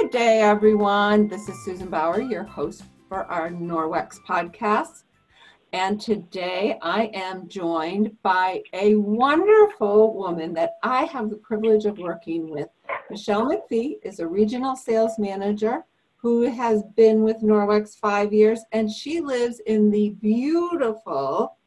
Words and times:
Good 0.00 0.12
day, 0.12 0.40
everyone. 0.40 1.28
This 1.28 1.46
is 1.50 1.62
Susan 1.62 1.90
Bauer, 1.90 2.22
your 2.22 2.42
host 2.42 2.84
for 3.06 3.24
our 3.24 3.50
Norwex 3.50 4.18
podcast. 4.26 5.02
And 5.74 6.00
today 6.00 6.78
I 6.80 7.10
am 7.12 7.48
joined 7.48 8.16
by 8.22 8.62
a 8.72 8.94
wonderful 8.94 10.14
woman 10.14 10.54
that 10.54 10.76
I 10.82 11.04
have 11.04 11.28
the 11.28 11.36
privilege 11.36 11.84
of 11.84 11.98
working 11.98 12.48
with. 12.48 12.68
Michelle 13.10 13.46
McPhee 13.46 13.96
is 14.02 14.20
a 14.20 14.26
regional 14.26 14.74
sales 14.74 15.18
manager 15.18 15.84
who 16.16 16.50
has 16.50 16.82
been 16.96 17.22
with 17.22 17.42
Norwex 17.42 17.94
five 17.98 18.32
years, 18.32 18.62
and 18.72 18.90
she 18.90 19.20
lives 19.20 19.60
in 19.66 19.90
the 19.90 20.16
beautiful 20.22 21.58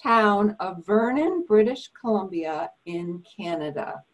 town 0.00 0.54
of 0.60 0.86
Vernon, 0.86 1.44
British 1.46 1.90
Columbia 2.00 2.70
in 2.86 3.24
Canada. 3.36 4.04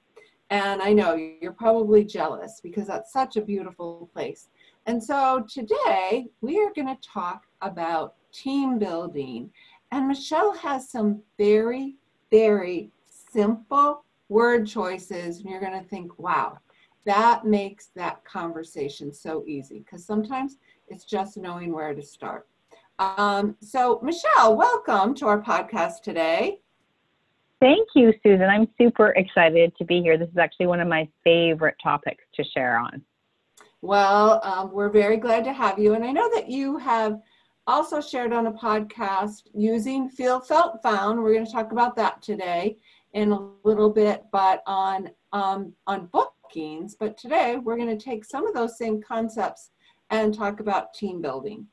And 0.51 0.81
I 0.81 0.93
know 0.93 1.15
you're 1.15 1.53
probably 1.53 2.05
jealous 2.05 2.61
because 2.63 2.87
that's 2.87 3.13
such 3.13 3.37
a 3.37 3.43
beautiful 3.43 4.09
place. 4.13 4.49
And 4.87 5.03
so 5.03 5.45
today 5.49 6.27
we 6.41 6.59
are 6.61 6.73
going 6.73 6.87
to 6.87 7.09
talk 7.09 7.47
about 7.63 8.15
team 8.33 8.79
building. 8.79 9.51
And 9.91 10.07
Michelle 10.07 10.53
has 10.55 10.89
some 10.89 11.21
very, 11.37 11.97
very 12.31 12.91
simple 13.09 14.05
word 14.29 14.67
choices. 14.67 15.41
And 15.41 15.51
you're 15.51 15.61
going 15.61 15.81
to 15.81 15.89
think, 15.89 16.17
wow, 16.19 16.59
that 17.07 17.45
makes 17.45 17.91
that 17.97 18.25
conversation 18.25 19.13
so 19.13 19.43
easy 19.47 19.81
because 19.81 20.05
sometimes 20.05 20.59
it's 20.89 21.05
just 21.05 21.37
knowing 21.37 21.73
where 21.73 21.95
to 21.95 22.03
start. 22.03 22.47
Um, 22.99 23.57
so, 23.61 24.01
Michelle, 24.03 24.57
welcome 24.57 25.15
to 25.17 25.27
our 25.27 25.41
podcast 25.41 26.03
today. 26.03 26.61
Thank 27.61 27.89
you, 27.95 28.13
Susan. 28.23 28.49
I'm 28.49 28.69
super 28.77 29.11
excited 29.11 29.75
to 29.79 29.85
be 29.85 30.03
here. 30.03 30.19
This 30.19 30.29
is 30.29 30.37
actually 30.37 30.67
one 30.67 30.81
of 30.81 30.89
my 30.89 31.09
favorite 31.25 31.77
topics 31.83 32.25
to 32.35 32.45
share 32.45 32.79
on. 32.79 33.03
Well, 33.81 34.41
um, 34.43 34.73
we're 34.73 34.91
very 34.91 35.17
glad 35.17 35.45
to 35.45 35.53
have 35.53 35.79
you. 35.79 35.95
And 35.95 36.05
I 36.05 36.13
know 36.13 36.29
that 36.35 36.51
you 36.51 36.77
have 36.79 37.21
also 37.67 38.01
shared 38.01 38.33
on 38.33 38.47
a 38.47 38.53
podcast 38.53 39.49
using 39.55 40.09
Feel 40.09 40.41
Felt 40.41 40.83
Found. 40.83 41.23
We're 41.23 41.33
going 41.33 41.47
to 41.47 41.53
talk 41.53 41.73
about 41.73 41.97
that 41.97 42.21
today 42.21 42.77
in 43.15 43.33
a 43.33 43.49
little 43.65 43.91
bit, 43.91 44.25
but 44.33 44.63
on 44.67 45.11
um, 45.33 45.73
on 45.87 46.07
bookings. 46.07 46.95
But 46.95 47.17
today 47.17 47.57
we're 47.57 47.77
going 47.77 47.97
to 47.97 48.05
take 48.05 48.25
some 48.25 48.47
of 48.47 48.55
those 48.55 48.77
same 48.77 49.03
concepts 49.03 49.71
and 50.11 50.35
talk 50.35 50.61
about 50.61 50.95
team 50.95 51.21
building. 51.21 51.67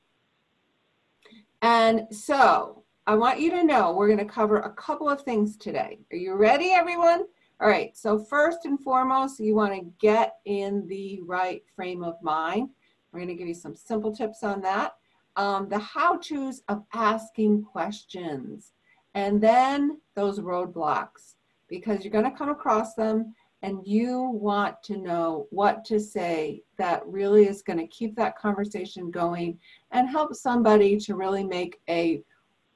And 1.61 2.08
so 2.11 2.83
I 3.05 3.15
want 3.15 3.41
you 3.41 3.51
to 3.51 3.65
know 3.65 3.91
we're 3.91 4.07
going 4.07 4.25
to 4.25 4.25
cover 4.25 4.59
a 4.59 4.71
couple 4.71 5.09
of 5.09 5.23
things 5.23 5.57
today. 5.57 5.99
Are 6.13 6.17
you 6.17 6.35
ready, 6.35 6.69
everyone? 6.71 7.25
All 7.59 7.67
right, 7.67 7.95
so 7.97 8.17
first 8.17 8.59
and 8.63 8.79
foremost, 8.79 9.41
you 9.41 9.55
want 9.55 9.73
to 9.73 9.91
get 9.99 10.35
in 10.45 10.87
the 10.87 11.19
right 11.25 11.61
frame 11.75 12.01
of 12.01 12.15
mind. 12.21 12.69
We're 13.11 13.19
going 13.19 13.27
to 13.27 13.35
give 13.35 13.49
you 13.49 13.55
some 13.55 13.75
simple 13.75 14.15
tips 14.15 14.41
on 14.41 14.61
that. 14.61 14.93
Um, 15.35 15.67
the 15.67 15.79
how 15.79 16.15
to's 16.17 16.61
of 16.69 16.83
asking 16.93 17.63
questions, 17.63 18.71
and 19.15 19.41
then 19.41 19.99
those 20.15 20.39
roadblocks, 20.39 21.35
because 21.67 22.05
you're 22.05 22.11
going 22.11 22.31
to 22.31 22.37
come 22.37 22.49
across 22.49 22.93
them 22.93 23.35
and 23.63 23.85
you 23.85 24.29
want 24.33 24.81
to 24.83 24.97
know 24.97 25.47
what 25.49 25.83
to 25.85 25.99
say 25.99 26.63
that 26.77 27.05
really 27.05 27.47
is 27.47 27.61
going 27.61 27.79
to 27.79 27.87
keep 27.87 28.15
that 28.15 28.37
conversation 28.37 29.11
going 29.11 29.59
and 29.91 30.09
help 30.09 30.33
somebody 30.33 30.97
to 30.97 31.15
really 31.15 31.43
make 31.43 31.81
a 31.89 32.23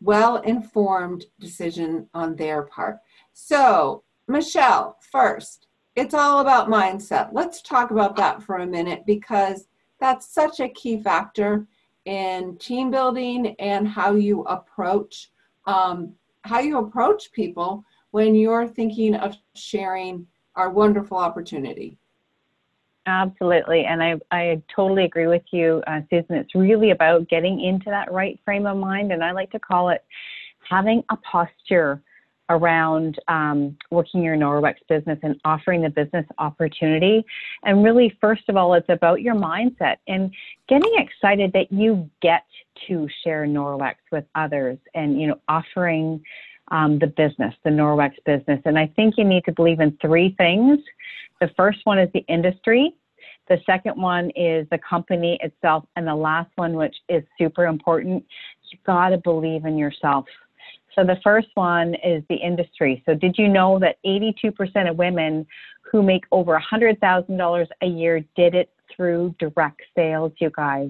well 0.02 0.38
informed 0.38 1.26
decision 1.40 2.08
on 2.14 2.36
their 2.36 2.64
part. 2.64 3.00
So, 3.34 4.04
Michelle, 4.28 4.98
first, 5.12 5.68
it's 5.96 6.14
all 6.14 6.40
about 6.40 6.70
mindset. 6.70 7.30
Let's 7.32 7.62
talk 7.62 7.92
about 7.92 8.16
that 8.18 8.44
for 8.44 8.58
a 8.58 8.68
minute 8.68 9.04
because 9.06 9.68
that's 10.00 10.28
such 10.32 10.60
a 10.60 10.70
key 10.70 11.02
factor 11.02 11.66
in 12.06 12.56
team 12.58 12.92
building 12.92 13.56
and 13.60 13.88
how 13.88 14.14
you 14.14 14.44
approach 14.44 15.32
um, 15.66 16.14
how 16.44 16.60
you 16.60 16.78
approach 16.78 17.32
people 17.34 17.84
when 18.12 18.34
you're 18.34 18.68
thinking 18.68 19.16
of 19.16 19.36
sharing 19.54 20.26
our 20.56 20.70
wonderful 20.70 21.18
opportunity. 21.18 21.98
Absolutely. 23.08 23.86
And 23.86 24.04
I, 24.04 24.16
I 24.32 24.62
totally 24.76 25.06
agree 25.06 25.28
with 25.28 25.44
you, 25.52 25.82
uh, 25.88 26.02
Susan. 26.10 26.36
It's 26.36 26.54
really 26.54 26.92
about 26.92 27.30
getting 27.30 27.62
into 27.62 27.86
that 27.86 28.12
right 28.12 28.38
frame 28.44 28.66
of 28.68 28.76
mind. 28.76 29.14
And 29.14 29.24
I 29.24 29.32
like 29.32 29.50
to 29.52 29.60
call 29.60 29.90
it 29.90 30.04
having 30.70 31.04
a 31.10 31.16
posture 31.16 32.02
around 32.50 33.18
um, 33.30 33.78
working 33.92 34.24
your 34.24 34.36
Norwex 34.36 34.76
business 34.90 35.18
and 35.24 35.40
offering 35.46 35.82
the 35.82 35.90
business 35.90 36.26
opportunity. 36.38 37.26
And 37.64 37.82
really, 37.82 38.16
first 38.20 38.44
of 38.50 38.58
all, 38.58 38.74
it's 38.74 38.90
about 38.90 39.22
your 39.22 39.36
mindset 39.36 39.98
and 40.08 40.34
getting 40.68 40.92
excited 40.98 41.54
that 41.54 41.72
you 41.72 42.10
get 42.22 42.44
to 42.88 43.08
share 43.24 43.46
Norwex 43.46 43.96
with 44.12 44.26
others 44.36 44.78
and, 44.96 45.20
you 45.20 45.28
know, 45.28 45.40
offering 45.48 46.22
um, 46.70 47.00
the 47.00 47.08
business, 47.08 47.54
the 47.64 47.70
Norwex 47.70 48.14
business. 48.26 48.62
And 48.66 48.78
I 48.78 48.88
think 48.96 49.16
you 49.18 49.24
need 49.24 49.46
to 49.46 49.52
believe 49.52 49.80
in 49.80 49.98
three 50.02 50.36
things. 50.38 50.80
The 51.40 51.50
first 51.56 51.80
one 51.86 52.00
is 52.00 52.10
the 52.14 52.26
industry. 52.28 52.94
The 53.48 53.60
second 53.66 54.02
one 54.02 54.32
is 54.32 54.68
the 54.72 54.80
company 54.80 55.40
itself. 55.42 55.86
And 55.96 56.08
the 56.08 56.16
last 56.16 56.52
one, 56.56 56.74
which 56.74 56.96
is 57.08 57.24
super 57.38 57.66
important, 57.66 58.26
you 58.72 58.78
got 58.86 59.10
to 59.10 59.18
believe 59.18 59.66
in 59.66 59.78
yourself. 59.78 60.26
So 60.94 61.04
the 61.04 61.18
first 61.24 61.50
one 61.54 61.96
is 62.04 62.24
the 62.28 62.36
industry. 62.36 63.04
So 63.06 63.14
did 63.14 63.38
you 63.38 63.48
know 63.48 63.80
that 63.80 63.98
82% 64.06 64.90
of 64.90 64.98
women 64.98 65.46
who 65.82 66.02
make 66.02 66.26
over 66.32 66.60
$100,000 66.60 67.68
a 67.82 67.86
year 67.86 68.22
did 68.36 68.56
it 68.56 68.72
through 68.94 69.36
direct 69.40 69.82
sales, 69.96 70.34
you 70.40 70.50
guys? 70.50 70.90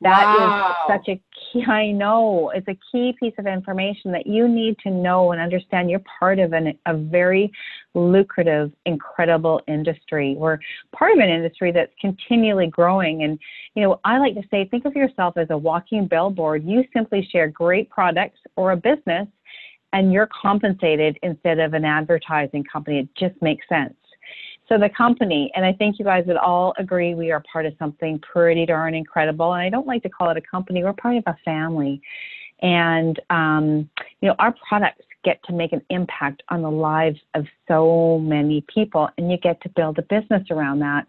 That 0.00 0.26
wow. 0.26 0.76
is 0.88 0.94
such 0.94 1.08
a 1.08 1.20
key, 1.52 1.64
I 1.64 1.90
know, 1.90 2.50
it's 2.54 2.68
a 2.68 2.78
key 2.92 3.16
piece 3.18 3.34
of 3.36 3.46
information 3.46 4.12
that 4.12 4.28
you 4.28 4.46
need 4.46 4.78
to 4.84 4.90
know 4.90 5.32
and 5.32 5.40
understand. 5.40 5.90
You're 5.90 6.02
part 6.20 6.38
of 6.38 6.52
an, 6.52 6.78
a 6.86 6.96
very 6.96 7.50
lucrative, 7.94 8.70
incredible 8.86 9.60
industry. 9.66 10.36
We're 10.38 10.58
part 10.96 11.12
of 11.12 11.18
an 11.18 11.28
industry 11.28 11.72
that's 11.72 11.92
continually 12.00 12.68
growing. 12.68 13.24
And, 13.24 13.40
you 13.74 13.82
know, 13.82 13.98
I 14.04 14.18
like 14.18 14.34
to 14.34 14.42
say, 14.52 14.66
think 14.66 14.84
of 14.84 14.94
yourself 14.94 15.36
as 15.36 15.48
a 15.50 15.58
walking 15.58 16.06
billboard. 16.06 16.64
You 16.64 16.84
simply 16.94 17.28
share 17.32 17.48
great 17.48 17.90
products 17.90 18.38
or 18.54 18.70
a 18.72 18.76
business 18.76 19.26
and 19.92 20.12
you're 20.12 20.28
compensated 20.40 21.18
instead 21.22 21.58
of 21.58 21.74
an 21.74 21.84
advertising 21.84 22.62
company. 22.70 23.00
It 23.00 23.08
just 23.16 23.40
makes 23.42 23.68
sense. 23.68 23.94
So 24.68 24.76
the 24.76 24.90
company, 24.90 25.50
and 25.54 25.64
I 25.64 25.72
think 25.72 25.98
you 25.98 26.04
guys 26.04 26.24
would 26.26 26.36
all 26.36 26.74
agree 26.78 27.14
we 27.14 27.30
are 27.30 27.42
part 27.50 27.64
of 27.64 27.72
something 27.78 28.18
pretty 28.20 28.66
darn 28.66 28.94
incredible. 28.94 29.54
And 29.54 29.62
I 29.62 29.70
don't 29.70 29.86
like 29.86 30.02
to 30.02 30.10
call 30.10 30.30
it 30.30 30.36
a 30.36 30.42
company, 30.42 30.84
we're 30.84 30.92
part 30.92 31.16
of 31.16 31.24
a 31.26 31.36
family. 31.44 32.02
And, 32.60 33.18
um, 33.30 33.88
you 34.20 34.28
know, 34.28 34.34
our 34.38 34.54
products 34.68 35.04
get 35.24 35.42
to 35.44 35.52
make 35.52 35.72
an 35.72 35.82
impact 35.90 36.42
on 36.50 36.62
the 36.62 36.70
lives 36.70 37.18
of 37.34 37.46
so 37.66 38.18
many 38.18 38.64
people, 38.72 39.08
and 39.16 39.30
you 39.30 39.38
get 39.38 39.60
to 39.62 39.68
build 39.70 39.98
a 39.98 40.02
business 40.02 40.46
around 40.50 40.80
that. 40.80 41.06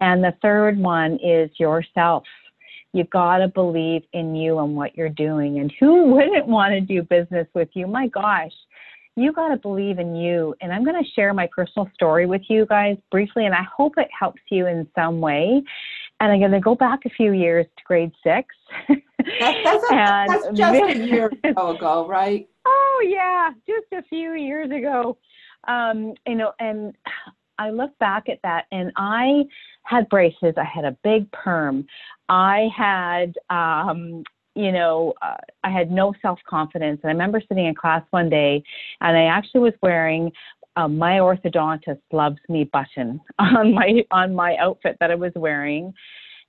And 0.00 0.22
the 0.22 0.34
third 0.42 0.78
one 0.78 1.18
is 1.22 1.50
yourself. 1.58 2.24
You've 2.92 3.10
got 3.10 3.38
to 3.38 3.48
believe 3.48 4.02
in 4.12 4.34
you 4.34 4.58
and 4.60 4.76
what 4.76 4.96
you're 4.96 5.08
doing. 5.08 5.58
And 5.58 5.72
who 5.78 6.06
wouldn't 6.14 6.46
want 6.46 6.72
to 6.72 6.80
do 6.80 7.02
business 7.02 7.48
with 7.54 7.68
you? 7.74 7.86
My 7.86 8.06
gosh, 8.06 8.52
you 9.16 9.32
got 9.32 9.48
to 9.48 9.56
believe 9.56 9.98
in 9.98 10.14
you. 10.16 10.54
And 10.60 10.72
I'm 10.72 10.84
going 10.84 11.02
to 11.02 11.10
share 11.10 11.32
my 11.32 11.48
personal 11.54 11.88
story 11.94 12.26
with 12.26 12.42
you 12.48 12.66
guys 12.66 12.96
briefly, 13.10 13.46
and 13.46 13.54
I 13.54 13.62
hope 13.76 13.94
it 13.96 14.08
helps 14.18 14.40
you 14.50 14.66
in 14.66 14.88
some 14.94 15.20
way. 15.20 15.62
And 16.20 16.32
I'm 16.32 16.38
going 16.38 16.52
to 16.52 16.60
go 16.60 16.74
back 16.74 17.00
a 17.04 17.10
few 17.10 17.32
years 17.32 17.66
to 17.76 17.84
grade 17.84 18.12
six. 18.22 18.54
That's, 19.40 19.58
that's, 19.64 19.84
a, 19.90 20.26
that's 20.28 20.58
just 20.58 20.96
a 20.96 20.98
year 20.98 21.32
ago, 21.44 22.06
right? 22.08 22.48
Oh, 22.66 23.06
yeah, 23.08 23.50
just 23.66 23.86
a 23.92 24.06
few 24.08 24.34
years 24.34 24.70
ago. 24.70 25.16
Um, 25.66 26.14
you 26.26 26.34
know, 26.34 26.52
and 26.60 26.94
I 27.58 27.70
look 27.70 27.96
back 27.98 28.28
at 28.28 28.40
that 28.42 28.66
and 28.72 28.92
I 28.96 29.44
had 29.84 30.08
braces. 30.08 30.54
I 30.56 30.64
had 30.64 30.84
a 30.84 30.96
big 31.02 31.30
perm. 31.32 31.86
I 32.28 32.68
had 32.76 33.34
um, 33.50 34.24
you 34.54 34.72
know, 34.72 35.14
uh, 35.20 35.36
I 35.62 35.70
had 35.70 35.90
no 35.90 36.14
self 36.22 36.38
confidence. 36.48 37.00
And 37.02 37.10
I 37.10 37.12
remember 37.12 37.40
sitting 37.48 37.66
in 37.66 37.74
class 37.74 38.02
one 38.10 38.30
day, 38.30 38.62
and 39.00 39.16
I 39.16 39.24
actually 39.24 39.60
was 39.60 39.74
wearing 39.82 40.32
uh, 40.76 40.88
my 40.88 41.18
orthodontist 41.18 42.00
loves 42.12 42.38
me 42.48 42.64
button 42.64 43.20
on 43.38 43.74
my 43.74 44.04
on 44.10 44.34
my 44.34 44.56
outfit 44.56 44.96
that 45.00 45.10
I 45.10 45.14
was 45.14 45.32
wearing, 45.34 45.92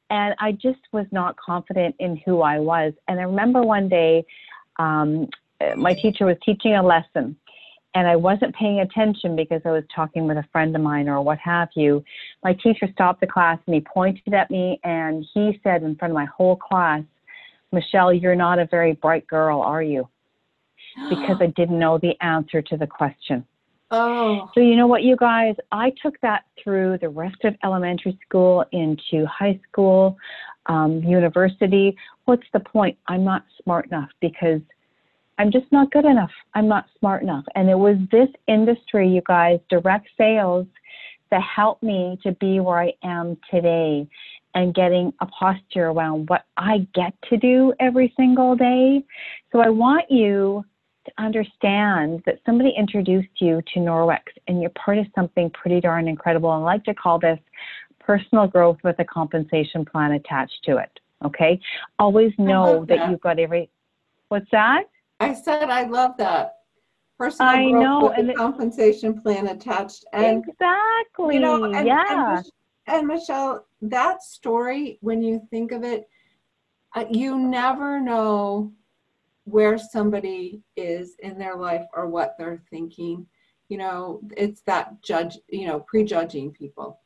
and 0.09 0.35
I 0.39 0.51
just 0.51 0.81
was 0.91 1.05
not 1.11 1.35
confident 1.37 1.95
in 1.99 2.17
who 2.25 2.41
I 2.41 2.59
was. 2.59 2.93
And 3.07 3.19
I 3.19 3.23
remember 3.23 3.63
one 3.63 3.89
day, 3.89 4.25
um, 4.77 5.27
my 5.75 5.93
teacher 5.93 6.25
was 6.25 6.37
teaching 6.45 6.75
a 6.75 6.83
lesson. 6.83 7.35
And 7.97 8.09
I 8.09 8.17
wasn't 8.17 8.53
paying 8.53 8.81
attention 8.81 9.37
because 9.37 9.61
I 9.63 9.71
was 9.71 9.85
talking 9.95 10.27
with 10.27 10.35
a 10.35 10.43
friend 10.51 10.75
of 10.75 10.81
mine 10.81 11.07
or 11.07 11.21
what 11.21 11.37
have 11.39 11.69
you. 11.75 12.03
My 12.43 12.51
teacher 12.51 12.89
stopped 12.91 13.21
the 13.21 13.27
class 13.27 13.57
and 13.65 13.73
he 13.73 13.79
pointed 13.79 14.33
at 14.33 14.51
me 14.51 14.81
and 14.83 15.25
he 15.33 15.57
said 15.63 15.81
in 15.81 15.95
front 15.95 16.11
of 16.11 16.15
my 16.15 16.25
whole 16.25 16.57
class, 16.57 17.03
Michelle, 17.71 18.13
you're 18.13 18.35
not 18.35 18.59
a 18.59 18.65
very 18.65 18.93
bright 18.93 19.27
girl, 19.27 19.61
are 19.61 19.83
you? 19.83 20.07
Because 21.09 21.37
I 21.41 21.47
didn't 21.47 21.77
know 21.77 21.97
the 21.97 22.13
answer 22.21 22.61
to 22.61 22.77
the 22.77 22.87
question. 22.87 23.45
Oh. 23.91 24.49
So, 24.53 24.61
you 24.61 24.75
know 24.75 24.87
what, 24.87 25.03
you 25.03 25.15
guys, 25.15 25.55
I 25.71 25.91
took 26.01 26.19
that 26.21 26.45
through 26.61 26.99
the 27.01 27.09
rest 27.09 27.43
of 27.43 27.55
elementary 27.63 28.17
school 28.25 28.65
into 28.71 29.25
high 29.25 29.59
school, 29.69 30.17
um, 30.65 31.03
university. 31.03 31.95
What's 32.25 32.47
the 32.53 32.61
point? 32.61 32.97
I'm 33.07 33.23
not 33.23 33.43
smart 33.61 33.87
enough 33.87 34.09
because 34.21 34.61
I'm 35.37 35.51
just 35.51 35.71
not 35.71 35.91
good 35.91 36.05
enough. 36.05 36.31
I'm 36.53 36.67
not 36.67 36.85
smart 36.97 37.23
enough. 37.23 37.43
And 37.55 37.69
it 37.69 37.77
was 37.77 37.97
this 38.11 38.29
industry, 38.47 39.07
you 39.09 39.21
guys, 39.27 39.59
direct 39.69 40.07
sales, 40.17 40.65
that 41.31 41.41
helped 41.41 41.83
me 41.83 42.17
to 42.23 42.31
be 42.33 42.59
where 42.59 42.79
I 42.79 42.93
am 43.03 43.37
today 43.51 44.07
and 44.55 44.73
getting 44.73 45.13
a 45.19 45.25
posture 45.27 45.87
around 45.87 46.29
what 46.29 46.45
I 46.57 46.87
get 46.95 47.13
to 47.29 47.37
do 47.37 47.73
every 47.79 48.13
single 48.17 48.55
day. 48.55 49.03
So 49.51 49.59
I 49.59 49.69
want 49.69 50.09
you 50.09 50.63
to 51.05 51.11
understand 51.21 52.23
that 52.25 52.39
somebody 52.45 52.73
introduced 52.75 53.41
you 53.41 53.61
to 53.73 53.79
Norwex 53.79 54.21
and 54.47 54.61
you're 54.61 54.71
part 54.71 54.97
of 54.97 55.05
something 55.13 55.51
pretty 55.51 55.81
darn 55.81 56.07
incredible. 56.07 56.51
And 56.53 56.63
I 56.63 56.65
like 56.65 56.85
to 56.85 56.93
call 56.93 57.19
this 57.19 57.37
personal 57.99 58.47
growth 58.47 58.77
with 58.83 58.97
a 58.99 59.05
compensation 59.05 59.83
plan 59.83 60.13
attached 60.13 60.63
to 60.63 60.77
it. 60.77 60.99
Okay. 61.23 61.59
Always 61.99 62.31
know 62.37 62.85
that. 62.85 62.97
that 62.97 63.09
you've 63.11 63.21
got 63.21 63.37
every, 63.37 63.69
what's 64.29 64.49
that? 64.51 64.85
I 65.19 65.33
said 65.33 65.69
I 65.69 65.83
love 65.83 66.11
that. 66.17 66.53
Personal 67.17 67.51
I 67.51 67.69
growth 67.71 67.83
know, 67.83 68.09
with 68.09 68.17
and 68.17 68.31
a 68.31 68.33
compensation 68.33 69.21
plan 69.21 69.47
attached. 69.47 70.05
And 70.11 70.43
exactly. 70.47 71.35
you 71.35 71.41
know, 71.41 71.63
and, 71.63 71.75
and 71.75 71.87
yeah. 71.87 72.35
Mich- 72.37 72.51
and 72.87 73.07
Michelle, 73.07 73.65
that 73.81 74.23
story, 74.23 74.97
when 75.01 75.21
you 75.21 75.41
think 75.49 75.71
of 75.71 75.83
it, 75.83 76.07
uh, 76.95 77.05
you 77.09 77.37
never 77.37 77.99
know 77.99 78.71
where 79.45 79.77
somebody 79.77 80.61
is 80.75 81.15
in 81.19 81.37
their 81.37 81.55
life 81.55 81.85
or 81.93 82.07
what 82.07 82.35
they're 82.37 82.61
thinking. 82.69 83.25
You 83.69 83.77
know, 83.79 84.21
it's 84.37 84.61
that 84.61 85.01
judge, 85.01 85.37
you 85.49 85.67
know, 85.67 85.79
prejudging 85.81 86.51
people. 86.51 86.99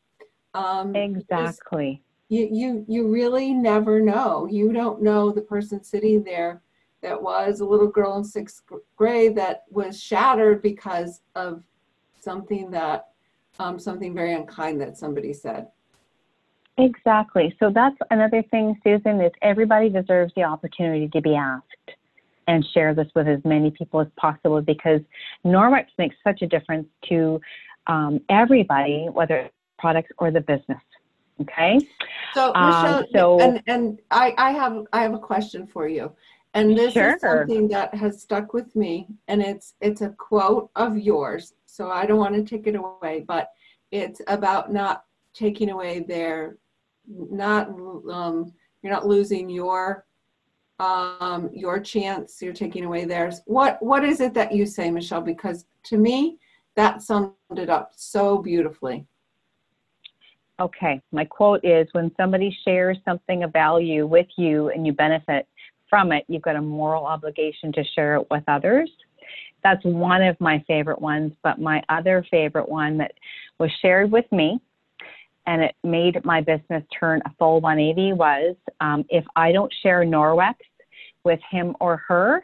Um, 0.54 0.96
exactly. 0.96 2.02
You, 2.30 2.48
you, 2.52 2.86
you 2.88 3.08
really 3.08 3.54
never 3.54 4.00
know. 4.00 4.48
You 4.50 4.72
don't 4.72 5.02
know 5.02 5.32
the 5.32 5.42
person 5.42 5.84
sitting 5.84 6.24
there 6.24 6.62
that 7.02 7.22
was 7.22 7.60
a 7.60 7.66
little 7.66 7.88
girl 7.88 8.18
in 8.18 8.24
sixth 8.24 8.64
grade 8.96 9.36
that 9.36 9.64
was 9.70 10.02
shattered 10.02 10.62
because 10.62 11.22
of 11.36 11.64
something 12.20 12.70
that 12.72 13.10
um, 13.60 13.78
something 13.78 14.14
very 14.14 14.34
unkind 14.34 14.80
that 14.82 14.98
somebody 14.98 15.34
said. 15.34 15.68
Exactly. 16.78 17.56
So 17.60 17.70
that's 17.74 17.98
another 18.10 18.42
thing, 18.44 18.80
Susan, 18.84 19.20
is 19.22 19.32
everybody 19.42 19.90
deserves 19.90 20.32
the 20.36 20.44
opportunity 20.44 21.10
to 21.10 21.22
be 21.22 21.36
asked 21.36 21.66
and 22.48 22.66
share 22.74 22.96
this 22.96 23.08
with 23.16 23.28
as 23.28 23.40
many 23.44 23.70
people 23.72 24.00
as 24.00 24.08
possible 24.16 24.62
because 24.62 25.02
Norwex 25.46 25.88
makes 25.98 26.16
such 26.24 26.42
a 26.42 26.48
difference 26.48 26.88
to 27.10 27.40
um, 27.88 28.22
everybody, 28.30 29.08
whether 29.12 29.36
it's 29.38 29.54
products 29.78 30.10
or 30.18 30.32
the 30.32 30.42
business. 30.42 30.82
Okay. 31.42 31.80
So 32.34 32.54
Um, 32.56 32.66
Michelle, 32.68 33.04
so- 33.14 33.40
and 33.40 33.62
and 33.68 34.00
I 34.12 34.34
I 34.38 34.52
have 34.52 34.86
I 34.92 35.02
have 35.04 35.14
a 35.14 35.20
question 35.20 35.66
for 35.68 35.88
you, 35.88 36.12
and 36.54 36.78
this 36.78 36.94
Sure. 36.94 37.16
is 37.16 37.22
something 37.22 37.68
that 37.70 37.94
has 37.96 38.22
stuck 38.22 38.54
with 38.54 38.76
me, 38.76 39.08
and 39.30 39.42
it's 39.42 39.74
it's 39.80 40.02
a 40.02 40.10
quote 40.10 40.70
of 40.76 40.98
yours. 40.98 41.54
So 41.70 41.90
I 41.92 42.06
don't 42.06 42.18
want 42.18 42.36
to 42.36 42.44
take 42.44 42.68
it 42.68 42.76
away, 42.76 43.24
but 43.28 43.50
it's 43.92 44.22
about 44.28 44.72
not 44.72 45.06
taking 45.34 45.70
away 45.70 46.00
their, 46.00 46.58
not 47.08 47.70
um, 47.70 48.54
you're 48.82 48.94
not 48.94 49.08
losing 49.08 49.50
your 49.50 50.06
um 50.80 51.50
your 51.54 51.78
chance 51.78 52.42
you're 52.42 52.54
taking 52.54 52.86
away 52.86 53.04
theirs 53.04 53.42
what 53.48 53.84
what 53.84 54.06
is 54.06 54.22
it 54.22 54.34
that 54.34 54.54
you 54.54 54.66
say 54.66 54.90
michelle 54.90 55.20
because 55.20 55.66
to 55.84 55.98
me 55.98 56.38
that 56.78 57.02
summed 57.02 57.34
it 57.58 57.70
up 57.70 57.92
so 57.94 58.38
beautifully 58.38 59.06
Okay. 60.60 61.02
My 61.12 61.26
quote 61.26 61.64
is 61.64 61.88
when 61.94 62.12
somebody 62.18 62.56
shares 62.66 62.98
something 63.06 63.44
of 63.44 63.54
value 63.54 64.06
with 64.06 64.28
you 64.36 64.70
and 64.70 64.86
you 64.86 64.94
benefit 64.94 65.48
from 65.90 66.12
it, 66.12 66.26
you've 66.28 66.42
got 66.42 66.56
a 66.56 66.62
moral 66.62 67.06
obligation 67.06 67.72
to 67.74 67.84
share 67.96 68.16
it 68.16 68.28
with 68.30 68.44
others. 68.48 68.92
That's 69.64 69.84
one 69.84 70.22
of 70.22 70.40
my 70.40 70.64
favorite 70.68 71.02
ones, 71.02 71.34
but 71.44 71.60
my 71.60 71.84
other 71.90 72.26
favorite 72.32 72.70
one 72.70 72.98
that 72.98 73.14
was 73.60 73.72
shared 73.82 74.12
with 74.12 74.30
me 74.32 74.60
and 75.50 75.64
it 75.64 75.76
made 75.84 76.24
my 76.24 76.42
business 76.42 76.84
turn 76.98 77.22
a 77.26 77.32
full 77.40 77.60
180 77.60 78.14
was 78.14 78.56
um, 78.82 79.04
if 79.10 79.26
I 79.36 79.52
don't 79.52 79.74
share 79.82 80.04
Norwex 80.04 80.56
with 81.24 81.40
him 81.50 81.76
or 81.80 81.98
her, 82.08 82.44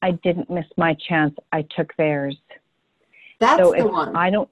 I 0.00 0.12
didn't 0.12 0.48
miss 0.48 0.64
my 0.78 0.96
chance. 1.08 1.34
I 1.52 1.66
took 1.76 1.94
theirs. 1.96 2.36
that's 3.38 3.60
so 3.60 3.72
the 3.72 3.78
if 3.78 3.84
one 3.84 4.16
I 4.16 4.30
don't, 4.30 4.48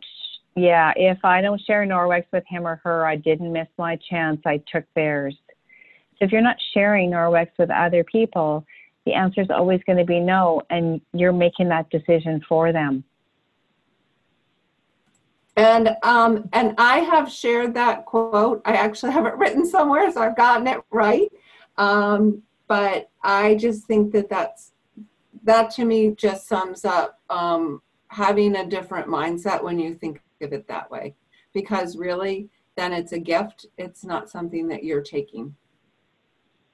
yeah, 0.55 0.93
if 0.97 1.19
I 1.25 1.41
don't 1.41 1.61
share 1.63 1.87
Norwex 1.87 2.27
with 2.31 2.45
him 2.47 2.67
or 2.67 2.79
her, 2.85 3.07
I 3.07 3.17
didn't 3.17 3.53
miss 3.53 3.69
my 3.79 3.97
chance. 4.09 4.41
I 4.45 4.63
took 4.71 4.85
theirs. 4.95 5.35
So 6.19 6.27
if 6.27 6.33
you're 6.33 6.43
not 6.43 6.57
sharing 6.75 7.11
Norwex 7.11 7.49
with 7.59 7.71
other 7.71 8.05
people, 8.05 8.67
the 9.07 9.15
answer 9.15 9.41
is 9.41 9.51
always 9.51 9.81
going 9.85 9.99
to 9.99 10.05
be 10.05 10.21
no, 10.21 10.63
and 10.71 11.01
you're 11.13 11.33
making 11.33 11.69
that 11.69 11.89
decision 11.91 12.43
for 12.49 12.73
them. 12.73 13.05
And 15.57 15.97
um, 16.03 16.49
and 16.53 16.75
I 16.79 16.99
have 16.99 17.31
shared 17.31 17.75
that 17.75 18.07
quote. 18.07 18.63
I 18.65 18.73
actually 18.73 19.13
have 19.13 19.27
it 19.27 19.37
written 19.37 19.67
somewhere, 19.67 20.11
so 20.13 20.23
I've 20.23 20.37
gotten 20.37 20.67
it 20.67 20.81
right. 20.91 21.31
Um, 21.77 22.43
but 22.69 23.11
I 23.23 23.57
just 23.57 23.85
think 23.87 24.13
that 24.13 24.29
that's 24.29 24.73
that 25.43 25.71
to 25.73 25.85
me 25.85 26.15
just 26.17 26.47
sums 26.47 26.85
up 26.85 27.21
um, 27.31 27.83
having 28.09 28.57
a 28.57 28.67
different 28.67 29.09
mindset 29.09 29.63
when 29.63 29.79
you 29.79 29.95
think 29.95 30.23
of 30.41 30.53
it 30.53 30.69
that 30.69 30.91
way, 30.91 31.15
because 31.53 31.97
really, 31.97 32.49
then 32.77 32.93
it's 32.93 33.13
a 33.13 33.19
gift. 33.19 33.67
It's 33.77 34.05
not 34.05 34.31
something 34.31 34.69
that 34.69 34.85
you're 34.85 35.03
taking. 35.03 35.55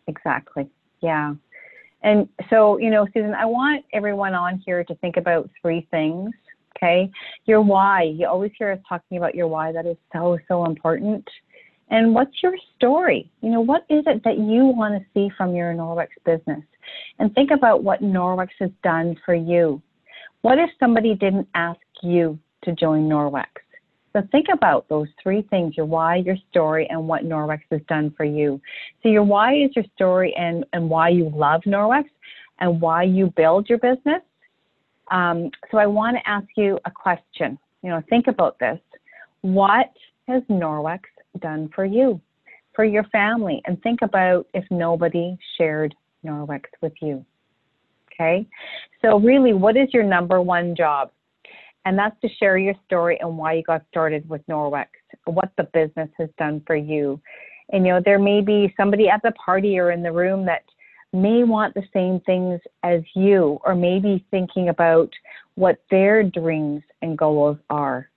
Exactly. 0.07 0.69
Yeah. 1.01 1.35
And 2.07 2.29
so, 2.51 2.79
you 2.79 2.91
know, 2.91 3.05
Susan, 3.13 3.35
I 3.35 3.47
want 3.47 3.85
everyone 3.93 4.33
on 4.33 4.63
here 4.65 4.85
to 4.85 4.95
think 4.97 5.17
about 5.17 5.51
three 5.61 5.89
things. 5.91 6.31
Okay. 6.77 7.11
Your 7.47 7.61
why. 7.61 8.05
You 8.05 8.29
always 8.29 8.53
hear 8.57 8.71
us 8.71 8.79
talking 8.89 9.19
about 9.19 9.35
your 9.35 9.49
why. 9.49 9.73
That 9.73 9.87
is 9.87 9.97
so, 10.13 10.39
so 10.47 10.67
important. 10.67 11.29
And 11.91 12.15
what's 12.15 12.43
your 12.45 12.55
story? 12.77 13.29
You 13.41 13.51
know, 13.51 13.61
what 13.61 13.87
is 13.91 14.05
it 14.07 14.23
that 14.23 14.39
you 14.39 14.67
want 14.67 14.95
to 14.95 15.07
see 15.15 15.35
from 15.37 15.57
your 15.57 15.75
Norwex 15.75 16.09
business? 16.25 16.63
And 17.19 17.35
think 17.35 17.51
about 17.51 17.83
what 17.83 18.03
Norwex 18.03 18.51
has 18.61 18.71
done 18.85 19.17
for 19.25 19.35
you. 19.35 19.83
What 20.43 20.59
if 20.59 20.71
somebody 20.79 21.17
didn't 21.17 21.49
ask 21.55 21.81
you 22.05 22.39
to 22.63 22.73
join 22.73 23.09
Norwex? 23.09 23.47
So 24.17 24.27
think 24.33 24.47
about 24.51 24.89
those 24.89 25.09
three 25.23 25.43
things 25.51 25.77
your 25.77 25.85
why, 25.85 26.17
your 26.17 26.39
story, 26.49 26.87
and 26.89 27.07
what 27.07 27.25
Norwex 27.25 27.61
has 27.71 27.83
done 27.87 28.15
for 28.17 28.25
you. 28.25 28.59
So 29.03 29.11
your 29.11 29.25
why 29.25 29.55
is 29.55 29.71
your 29.77 29.85
story 29.95 30.35
and, 30.39 30.65
and 30.73 30.89
why 30.89 31.11
you 31.11 31.31
love 31.35 31.61
Norwex 31.67 32.05
and 32.59 32.81
why 32.81 33.03
you 33.03 33.31
build 33.37 33.69
your 33.69 33.77
business. 33.77 34.23
Um, 35.11 35.51
so 35.71 35.77
I 35.77 35.87
want 35.87 36.17
to 36.17 36.27
ask 36.27 36.47
you 36.57 36.79
a 36.87 36.91
question. 36.91 37.59
You 37.83 37.91
know, 37.91 38.03
think 38.09 38.27
about 38.27 38.59
this. 38.59 38.79
What 39.43 39.93
has 40.29 40.43
Norwex 40.45 41.01
done 41.41 41.69
for 41.75 41.85
you, 41.85 42.19
for 42.75 42.87
your 42.87 43.05
family? 43.05 43.61
And 43.67 43.83
think 43.83 44.01
about 44.01 44.47
if 44.55 44.65
nobody 44.71 45.37
shared 45.59 45.95
Norwex 46.25 46.63
with 46.81 46.95
you. 47.03 47.23
Okay. 48.11 48.47
So 49.03 49.21
really, 49.21 49.53
what 49.53 49.77
is 49.77 49.89
your 49.93 50.05
number 50.05 50.41
one 50.41 50.75
job? 50.75 51.11
And 51.87 51.97
that's 51.97 52.21
to 52.21 52.29
share 52.29 52.59
your 52.59 52.75
story 52.85 53.17
and 53.21 53.39
why 53.39 53.55
you 53.55 53.63
got 53.63 53.83
started 53.89 54.29
with 54.29 54.45
Norwex, 54.49 54.89
what 55.25 55.53
the 55.57 55.63
business 55.73 56.11
has 56.19 56.29
done 56.37 56.61
for 56.67 56.75
you. 56.75 57.21
And 57.71 57.87
you 57.87 57.93
know, 57.93 58.01
there 58.05 58.19
may 58.19 58.41
be 58.41 58.75
somebody 58.77 59.09
at 59.09 59.23
the 59.23 59.31
party 59.33 59.79
or 59.79 59.93
in 59.93 60.03
the 60.03 60.11
room 60.11 60.45
that 60.47 60.65
may 61.13 61.45
want 61.45 61.75
the 61.75 61.85
same 61.95 62.19
things 62.27 62.61
as 62.83 63.03
you, 63.15 63.61
or 63.65 63.77
maybe 63.77 64.27
thinking 64.33 64.69
about 64.69 65.13
what 65.55 65.81
their 65.89 66.25
dreams 66.25 66.83
and 67.03 67.17
goals 67.17 67.57
are. 67.71 68.11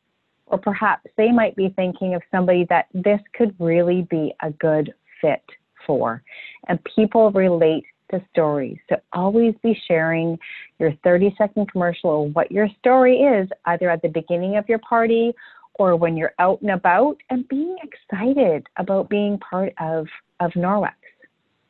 Or 0.47 0.57
perhaps 0.57 1.07
they 1.15 1.31
might 1.31 1.55
be 1.55 1.69
thinking 1.75 2.15
of 2.15 2.23
somebody 2.31 2.65
that 2.69 2.87
this 2.95 3.19
could 3.35 3.53
really 3.59 4.07
be 4.09 4.33
a 4.41 4.49
good 4.49 4.91
fit 5.21 5.43
for. 5.85 6.23
And 6.67 6.79
people 6.95 7.31
relate 7.31 7.85
to 8.11 8.23
stories. 8.31 8.77
So 8.89 8.97
always 9.13 9.53
be 9.63 9.79
sharing 9.87 10.37
your 10.79 10.93
30 11.03 11.35
second 11.37 11.71
commercial 11.71 12.09
or 12.09 12.29
what 12.29 12.51
your 12.51 12.67
story 12.79 13.17
is, 13.17 13.49
either 13.65 13.89
at 13.89 14.01
the 14.01 14.09
beginning 14.09 14.57
of 14.57 14.67
your 14.67 14.79
party 14.79 15.33
or 15.75 15.95
when 15.95 16.17
you're 16.17 16.33
out 16.39 16.61
and 16.61 16.71
about, 16.71 17.17
and 17.29 17.47
being 17.47 17.77
excited 17.83 18.67
about 18.77 19.09
being 19.09 19.37
part 19.39 19.73
of, 19.79 20.07
of 20.39 20.51
Norwex. 20.51 20.93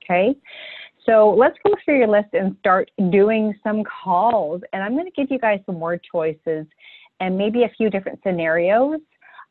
Okay? 0.03 0.35
So 1.05 1.33
let's 1.37 1.57
go 1.65 1.73
through 1.83 1.99
your 1.99 2.07
list 2.07 2.29
and 2.33 2.55
start 2.59 2.91
doing 3.09 3.53
some 3.63 3.83
calls. 3.83 4.61
And 4.73 4.83
I'm 4.83 4.93
going 4.93 5.05
to 5.05 5.11
give 5.11 5.31
you 5.31 5.39
guys 5.39 5.59
some 5.65 5.79
word 5.79 6.01
choices 6.11 6.65
and 7.19 7.37
maybe 7.37 7.63
a 7.63 7.69
few 7.77 7.89
different 7.89 8.19
scenarios 8.23 8.99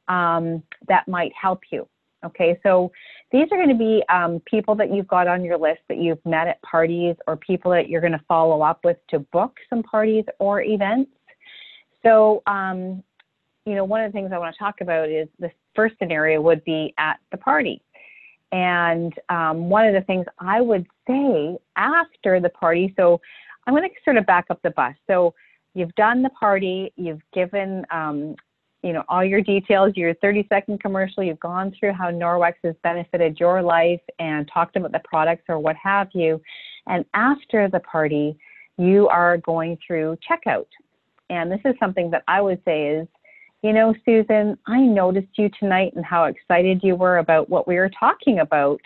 um, 0.09 0.63
that 0.89 1.07
might 1.07 1.33
help 1.41 1.61
you. 1.71 1.87
Okay, 2.25 2.59
so 2.65 2.91
these 3.31 3.47
are 3.53 3.57
going 3.57 3.69
to 3.69 3.77
be 3.77 4.03
um, 4.09 4.41
people 4.45 4.75
that 4.75 4.93
you've 4.93 5.07
got 5.07 5.29
on 5.29 5.45
your 5.45 5.57
list 5.57 5.81
that 5.89 5.99
you've 5.99 6.25
met 6.25 6.49
at 6.49 6.61
parties 6.63 7.15
or 7.27 7.37
people 7.37 7.71
that 7.71 7.89
you're 7.89 8.01
going 8.01 8.13
to 8.13 8.25
follow 8.27 8.63
up 8.63 8.81
with 8.85 8.97
to 9.11 9.21
book 9.21 9.57
some 9.71 9.83
parties 9.85 10.25
or 10.41 10.63
events. 10.63 11.11
So, 12.03 12.43
um, 12.47 13.05
you 13.67 13.75
know, 13.75 13.85
one 13.85 14.03
of 14.03 14.11
the 14.11 14.17
things 14.17 14.31
I 14.33 14.39
want 14.39 14.55
to 14.55 14.59
talk 14.59 14.81
about 14.81 15.11
is 15.11 15.29
the 15.39 15.51
first 15.77 15.95
scenario 15.99 16.41
would 16.41 16.65
be 16.65 16.93
at 16.99 17.19
the 17.31 17.37
party. 17.37 17.83
And 18.51 19.13
um, 19.29 19.69
one 19.69 19.87
of 19.87 19.95
the 19.95 20.01
things 20.01 20.27
I 20.39 20.61
would 20.61 20.87
say 21.07 21.59
after 21.77 22.41
the 22.41 22.49
party, 22.49 22.95
so 22.97 23.21
I'm 23.67 23.75
going 23.75 23.89
to 23.89 23.95
sort 24.05 24.17
of 24.17 24.27
back 24.27 24.47
up 24.51 24.61
the 24.63 24.71
bus. 24.71 24.95
So 25.07 25.35
you've 25.75 25.95
done 25.95 26.23
the 26.23 26.31
party, 26.31 26.93
you've 26.97 27.21
given, 27.33 27.85
um, 27.91 28.35
you 28.83 28.93
know, 28.93 29.03
all 29.09 29.25
your 29.25 29.41
details, 29.41 29.93
your 29.97 30.15
30 30.15 30.47
second 30.49 30.81
commercial, 30.81 31.23
you've 31.23 31.41
gone 31.41 31.75
through 31.79 31.93
how 31.93 32.11
Norwex 32.11 32.55
has 32.65 32.75
benefited 32.83 33.39
your 33.41 33.63
life 33.63 34.01
and 34.19 34.49
talked 34.53 34.77
about 34.77 34.93
the 34.93 35.01
products 35.05 35.45
or 35.49 35.59
what 35.59 35.77
have 35.77 36.09
you. 36.13 36.41
And 36.87 37.05
after 37.15 37.69
the 37.69 37.81
party, 37.81 38.39
you 38.77 39.09
are 39.09 39.39
going 39.39 39.79
through 39.85 40.17
checkout. 40.29 40.69
And 41.31 41.51
this 41.51 41.61
is 41.65 41.75
something 41.81 42.11
that 42.13 42.23
I 42.29 42.41
would 42.41 42.63
say 42.65 42.87
is 42.87 43.09
you 43.63 43.73
know, 43.73 43.93
Susan, 44.05 44.57
I 44.67 44.81
noticed 44.81 45.37
you 45.37 45.51
tonight 45.59 45.93
and 45.97 46.05
how 46.05 46.25
excited 46.25 46.81
you 46.83 46.95
were 46.95 47.19
about 47.19 47.49
what 47.49 47.67
we 47.67 47.75
were 47.75 47.91
talking 47.99 48.39
about 48.39 48.81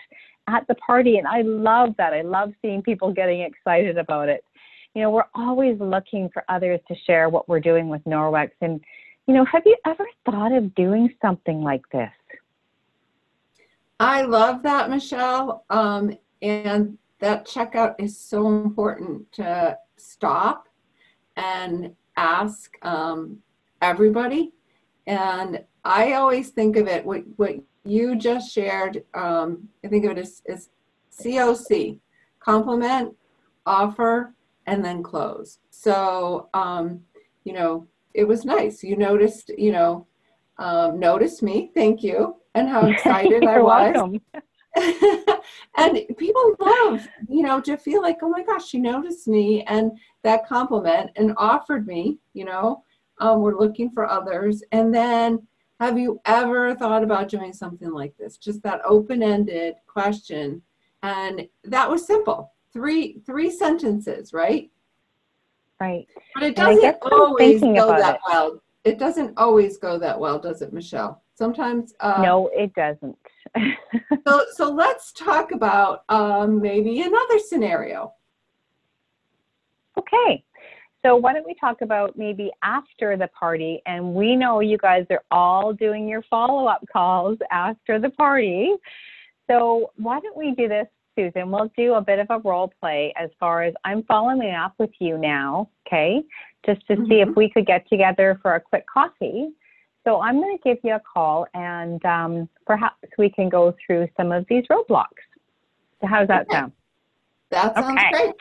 at 0.47 0.65
the 0.67 0.75
party. 0.75 1.17
And 1.17 1.27
I 1.27 1.41
love 1.41 1.93
that. 1.97 2.13
I 2.13 2.21
love 2.21 2.53
seeing 2.61 2.81
people 2.81 3.13
getting 3.13 3.41
excited 3.41 3.97
about 3.97 4.29
it. 4.29 4.43
You 4.95 5.03
know, 5.03 5.11
we're 5.11 5.25
always 5.35 5.79
looking 5.79 6.29
for 6.33 6.43
others 6.49 6.79
to 6.87 6.95
share 7.05 7.29
what 7.29 7.47
we're 7.47 7.59
doing 7.59 7.87
with 7.87 8.03
Norwex. 8.05 8.49
And, 8.61 8.81
you 9.27 9.33
know, 9.33 9.45
have 9.45 9.63
you 9.65 9.77
ever 9.85 10.05
thought 10.25 10.51
of 10.51 10.75
doing 10.75 11.13
something 11.21 11.61
like 11.61 11.87
this? 11.91 12.11
I 13.99 14.23
love 14.23 14.63
that, 14.63 14.89
Michelle. 14.89 15.65
Um, 15.69 16.17
and 16.41 16.97
that 17.19 17.47
checkout 17.47 17.95
is 17.99 18.17
so 18.17 18.47
important 18.47 19.31
to 19.33 19.77
stop 19.95 20.67
and 21.37 21.95
ask 22.17 22.73
um, 22.81 23.37
everybody 23.81 24.51
and 25.07 25.63
I 25.83 26.13
always 26.13 26.49
think 26.49 26.77
of 26.77 26.87
it, 26.87 27.05
what, 27.05 27.23
what 27.35 27.55
you 27.83 28.15
just 28.15 28.51
shared, 28.51 29.03
um, 29.13 29.67
I 29.83 29.89
think 29.89 30.05
of 30.05 30.11
it 30.11 30.17
as, 30.17 30.41
as 30.47 30.69
COC, 31.19 31.99
compliment, 32.39 33.13
offer, 33.65 34.33
and 34.65 34.83
then 34.83 35.03
close. 35.03 35.59
So, 35.69 36.49
um, 36.53 37.01
you 37.43 37.53
know, 37.53 37.87
it 38.13 38.25
was 38.25 38.45
nice. 38.45 38.83
You 38.83 38.95
noticed, 38.95 39.49
you 39.57 39.71
know, 39.71 40.07
um, 40.57 40.99
noticed 40.99 41.43
me, 41.43 41.71
thank 41.73 42.03
you, 42.03 42.35
and 42.55 42.69
how 42.69 42.85
excited 42.87 43.43
I 43.45 43.59
was. 43.59 44.19
and 45.77 45.99
people 46.17 46.55
love, 46.59 47.07
you 47.29 47.43
know, 47.43 47.61
to 47.61 47.77
feel 47.77 48.01
like, 48.01 48.17
oh 48.21 48.29
my 48.29 48.43
gosh, 48.43 48.67
she 48.67 48.79
noticed 48.79 49.27
me 49.27 49.63
and 49.63 49.91
that 50.23 50.47
compliment 50.47 51.11
and 51.15 51.33
offered 51.37 51.85
me, 51.85 52.17
you 52.33 52.45
know, 52.45 52.83
um, 53.19 53.41
we're 53.41 53.59
looking 53.59 53.91
for 53.91 54.09
others. 54.09 54.63
And 54.71 54.93
then, 54.93 55.47
have 55.79 55.97
you 55.97 56.21
ever 56.25 56.75
thought 56.75 57.03
about 57.03 57.29
doing 57.29 57.51
something 57.51 57.91
like 57.91 58.15
this? 58.17 58.37
Just 58.37 58.63
that 58.63 58.81
open-ended 58.85 59.75
question, 59.87 60.61
and 61.01 61.47
that 61.65 61.89
was 61.89 62.07
simple. 62.07 62.53
Three 62.71 63.19
three 63.25 63.51
sentences, 63.51 64.33
right? 64.33 64.71
Right. 65.83 66.07
But 66.33 66.43
it 66.43 66.55
doesn't 66.55 66.97
always 67.01 67.59
go 67.59 67.87
that 67.87 68.15
it. 68.15 68.21
well. 68.25 68.61
It 68.85 68.99
doesn't 68.99 69.37
always 69.37 69.77
go 69.77 69.97
that 69.97 70.17
well, 70.17 70.39
does 70.39 70.61
it, 70.61 70.71
Michelle? 70.71 71.21
Sometimes. 71.35 71.93
Uh, 71.99 72.21
no, 72.21 72.49
it 72.53 72.73
doesn't. 72.73 73.17
so 74.27 74.45
so 74.53 74.71
let's 74.71 75.11
talk 75.11 75.51
about 75.51 76.03
um, 76.07 76.61
maybe 76.61 77.01
another 77.01 77.37
scenario. 77.37 78.13
Okay. 79.97 80.43
So 81.05 81.17
why 81.17 81.33
don't 81.33 81.45
we 81.45 81.55
talk 81.55 81.81
about 81.81 82.17
maybe 82.17 82.49
after 82.63 83.17
the 83.17 83.27
party? 83.27 83.81
And 83.85 84.13
we 84.13 84.37
know 84.37 84.61
you 84.61 84.77
guys 84.77 85.05
are 85.09 85.23
all 85.31 85.73
doing 85.73 86.07
your 86.07 86.21
follow 86.29 86.65
up 86.65 86.85
calls 86.91 87.37
after 87.51 87.99
the 87.99 88.09
party. 88.09 88.73
So 89.49 89.91
why 89.97 90.21
don't 90.21 90.37
we 90.37 90.55
do 90.55 90.69
this, 90.69 90.87
Susan? 91.15 91.51
We'll 91.51 91.71
do 91.77 91.95
a 91.95 92.01
bit 92.01 92.19
of 92.19 92.27
a 92.29 92.39
role 92.39 92.71
play 92.79 93.13
as 93.17 93.29
far 93.39 93.63
as 93.63 93.73
I'm 93.83 94.03
following 94.03 94.53
up 94.53 94.73
with 94.77 94.91
you 94.99 95.17
now, 95.17 95.69
okay? 95.87 96.21
Just 96.65 96.85
to 96.87 96.93
mm-hmm. 96.93 97.05
see 97.05 97.19
if 97.21 97.29
mm-hmm. 97.29 97.39
we 97.39 97.49
could 97.49 97.65
get 97.65 97.87
together 97.89 98.39
for 98.41 98.55
a 98.55 98.61
quick 98.61 98.85
coffee. 98.91 99.49
So 100.05 100.21
I'm 100.21 100.41
going 100.41 100.57
to 100.57 100.63
give 100.63 100.77
you 100.83 100.95
a 100.95 101.01
call 101.01 101.47
and 101.53 102.03
um, 102.05 102.49
perhaps 102.65 102.97
we 103.17 103.29
can 103.29 103.47
go 103.49 103.73
through 103.85 104.07
some 104.17 104.31
of 104.31 104.45
these 104.49 104.63
roadblocks. 104.69 105.23
So 106.01 106.07
how 106.07 106.19
does 106.19 106.27
that 106.27 106.47
sound? 106.51 106.73
That 107.51 107.73
sounds 107.75 107.97
okay. 107.97 108.09
great. 108.11 108.33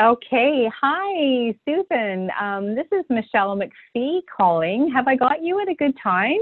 Okay. 0.00 0.70
Hi, 0.80 1.54
Susan. 1.66 2.30
Um, 2.40 2.74
this 2.74 2.86
is 2.92 3.04
Michelle 3.10 3.58
McPhee 3.58 4.20
calling. 4.34 4.90
Have 4.94 5.08
I 5.08 5.16
got 5.16 5.42
you 5.42 5.60
at 5.60 5.68
a 5.68 5.74
good 5.74 5.94
time? 6.02 6.38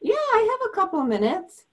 Yeah, 0.00 0.14
I 0.14 0.58
have 0.60 0.70
a 0.70 0.74
couple 0.74 1.00
of 1.00 1.08
minutes. 1.08 1.64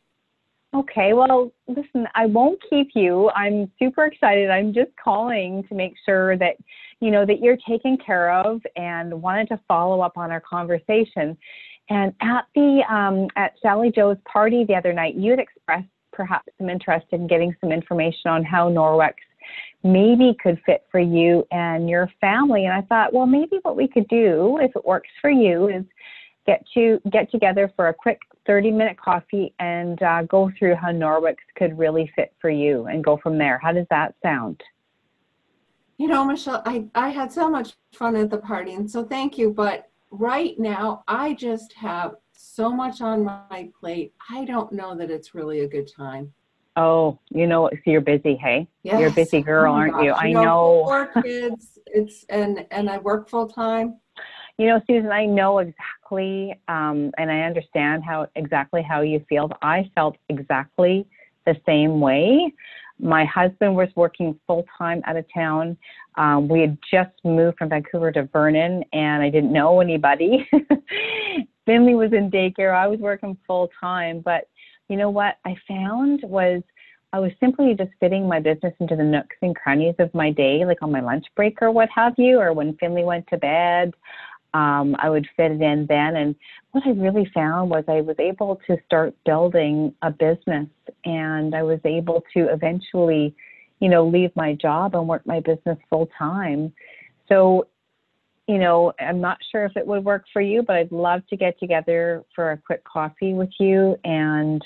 Okay. 0.75 1.13
Well, 1.13 1.51
listen, 1.67 2.07
I 2.15 2.25
won't 2.25 2.59
keep 2.67 2.89
you. 2.95 3.29
I'm 3.35 3.71
super 3.77 4.05
excited. 4.05 4.49
I'm 4.49 4.73
just 4.73 4.89
calling 5.01 5.63
to 5.69 5.75
make 5.75 5.93
sure 6.03 6.35
that, 6.37 6.55
you 6.99 7.11
know, 7.11 7.25
that 7.27 7.41
you're 7.41 7.57
taken 7.67 7.97
care 7.97 8.33
of 8.33 8.59
and 8.75 9.21
wanted 9.21 9.49
to 9.49 9.59
follow 9.67 10.01
up 10.01 10.17
on 10.17 10.31
our 10.31 10.41
conversation. 10.41 11.37
And 11.89 12.13
at 12.21 12.45
the, 12.55 12.81
um, 12.89 13.27
at 13.35 13.53
Sally 13.61 13.91
Joe's 13.91 14.17
party 14.25 14.65
the 14.65 14.73
other 14.73 14.93
night, 14.93 15.15
you 15.15 15.31
had 15.31 15.39
expressed 15.39 15.87
perhaps 16.11 16.47
some 16.57 16.69
interest 16.69 17.05
in 17.11 17.27
getting 17.27 17.55
some 17.61 17.71
information 17.71 18.31
on 18.31 18.43
how 18.43 18.69
Norwex 18.69 19.13
maybe 19.83 20.35
could 20.41 20.59
fit 20.65 20.85
for 20.89 20.99
you 20.99 21.45
and 21.51 21.89
your 21.89 22.09
family. 22.21 22.65
And 22.65 22.73
I 22.73 22.81
thought, 22.81 23.13
well, 23.13 23.25
maybe 23.25 23.59
what 23.61 23.75
we 23.75 23.87
could 23.87 24.07
do, 24.07 24.57
if 24.61 24.71
it 24.75 24.85
works 24.85 25.09
for 25.21 25.29
you, 25.29 25.67
is 25.67 25.83
get 26.47 26.63
to 26.73 26.99
get 27.11 27.29
together 27.31 27.71
for 27.75 27.89
a 27.89 27.93
quick 27.93 28.19
30 28.45 28.71
minute 28.71 28.97
coffee 28.97 29.53
and 29.59 30.01
uh, 30.03 30.23
go 30.23 30.51
through 30.57 30.75
how 30.75 30.89
Norwex 30.89 31.37
could 31.55 31.77
really 31.77 32.11
fit 32.15 32.33
for 32.39 32.49
you 32.49 32.87
and 32.87 33.03
go 33.03 33.17
from 33.17 33.37
there. 33.37 33.57
How 33.57 33.71
does 33.71 33.87
that 33.89 34.15
sound? 34.21 34.61
You 35.97 36.07
know, 36.07 36.25
Michelle, 36.25 36.63
I, 36.65 36.85
I 36.95 37.09
had 37.09 37.31
so 37.31 37.49
much 37.49 37.73
fun 37.93 38.15
at 38.15 38.29
the 38.29 38.39
party, 38.39 38.73
and 38.73 38.89
so 38.89 39.05
thank 39.05 39.37
you. 39.37 39.51
But 39.51 39.89
right 40.11 40.57
now, 40.59 41.03
I 41.07 41.33
just 41.33 41.73
have 41.73 42.15
so 42.33 42.71
much 42.71 43.01
on 43.01 43.23
my 43.23 43.69
plate. 43.79 44.13
I 44.29 44.43
don't 44.45 44.71
know 44.73 44.95
that 44.95 45.11
it's 45.11 45.35
really 45.35 45.61
a 45.61 45.67
good 45.67 45.89
time. 45.95 46.33
Oh, 46.75 47.19
you 47.29 47.45
know, 47.45 47.69
so 47.71 47.91
you're 47.91 48.01
busy, 48.01 48.35
hey? 48.35 48.67
Yes. 48.81 48.99
You're 48.99 49.09
a 49.09 49.13
busy 49.13 49.41
girl, 49.41 49.71
oh 49.71 49.75
aren't 49.75 49.93
gosh. 49.93 50.05
you? 50.05 50.13
I 50.13 50.31
know. 50.31 50.43
know. 50.43 50.83
Four 50.85 51.21
kids. 51.21 51.77
It's 51.85 52.25
and 52.29 52.65
and 52.71 52.89
I 52.89 52.97
work 52.97 53.29
full 53.29 53.47
time. 53.47 53.99
You 54.57 54.67
know, 54.67 54.81
Susan, 54.85 55.11
I 55.11 55.25
know 55.25 55.59
exactly, 55.59 56.53
um, 56.67 57.11
and 57.17 57.31
I 57.31 57.41
understand 57.41 58.03
how 58.03 58.27
exactly 58.35 58.83
how 58.83 59.01
you 59.01 59.25
feel. 59.27 59.49
I 59.63 59.89
felt 59.95 60.15
exactly 60.29 61.07
the 61.45 61.55
same 61.65 61.99
way. 61.99 62.53
My 62.99 63.25
husband 63.25 63.75
was 63.75 63.89
working 63.95 64.39
full 64.45 64.63
time 64.77 65.01
out 65.05 65.17
of 65.17 65.25
town. 65.33 65.75
Um, 66.15 66.47
we 66.47 66.61
had 66.61 66.77
just 66.91 67.11
moved 67.23 67.57
from 67.57 67.69
Vancouver 67.69 68.11
to 68.11 68.23
Vernon, 68.31 68.83
and 68.93 69.23
I 69.23 69.29
didn't 69.29 69.51
know 69.51 69.81
anybody. 69.81 70.47
Finley 71.65 71.95
was 71.95 72.13
in 72.13 72.29
daycare. 72.29 72.75
I 72.75 72.87
was 72.87 72.99
working 72.99 73.35
full 73.47 73.69
time, 73.79 74.21
but 74.21 74.47
you 74.87 74.97
know 74.97 75.09
what 75.09 75.37
I 75.45 75.55
found 75.67 76.21
was 76.23 76.61
I 77.13 77.19
was 77.19 77.31
simply 77.39 77.75
just 77.75 77.91
fitting 77.99 78.27
my 78.27 78.39
business 78.39 78.73
into 78.79 78.95
the 78.95 79.03
nooks 79.03 79.35
and 79.41 79.55
crannies 79.55 79.95
of 79.99 80.13
my 80.13 80.31
day, 80.31 80.65
like 80.65 80.81
on 80.81 80.91
my 80.91 80.99
lunch 80.99 81.25
break 81.35 81.61
or 81.61 81.71
what 81.71 81.89
have 81.95 82.13
you, 82.17 82.39
or 82.39 82.53
when 82.53 82.75
Finley 82.77 83.03
went 83.03 83.27
to 83.27 83.37
bed. 83.37 83.93
Um, 84.53 84.95
I 84.99 85.09
would 85.09 85.27
fit 85.35 85.51
it 85.51 85.61
in 85.61 85.85
then. 85.87 86.15
And 86.15 86.35
what 86.71 86.83
I 86.85 86.91
really 86.91 87.29
found 87.33 87.69
was 87.69 87.83
I 87.87 88.01
was 88.01 88.15
able 88.19 88.59
to 88.67 88.77
start 88.85 89.15
building 89.25 89.93
a 90.01 90.11
business 90.11 90.67
and 91.05 91.55
I 91.55 91.63
was 91.63 91.79
able 91.85 92.23
to 92.35 92.53
eventually, 92.53 93.35
you 93.79 93.89
know, 93.89 94.05
leave 94.05 94.31
my 94.35 94.53
job 94.53 94.95
and 94.95 95.07
work 95.07 95.25
my 95.25 95.39
business 95.39 95.77
full 95.89 96.07
time. 96.17 96.71
So 97.29 97.67
you 98.47 98.57
know, 98.57 98.93
I'm 98.99 99.21
not 99.21 99.37
sure 99.51 99.65
if 99.65 99.77
it 99.77 99.87
would 99.87 100.03
work 100.03 100.25
for 100.33 100.41
you, 100.41 100.63
but 100.63 100.75
I'd 100.75 100.91
love 100.91 101.25
to 101.29 101.37
get 101.37 101.57
together 101.59 102.23
for 102.35 102.51
a 102.51 102.57
quick 102.57 102.83
coffee 102.83 103.33
with 103.33 103.51
you 103.59 103.95
and, 104.03 104.61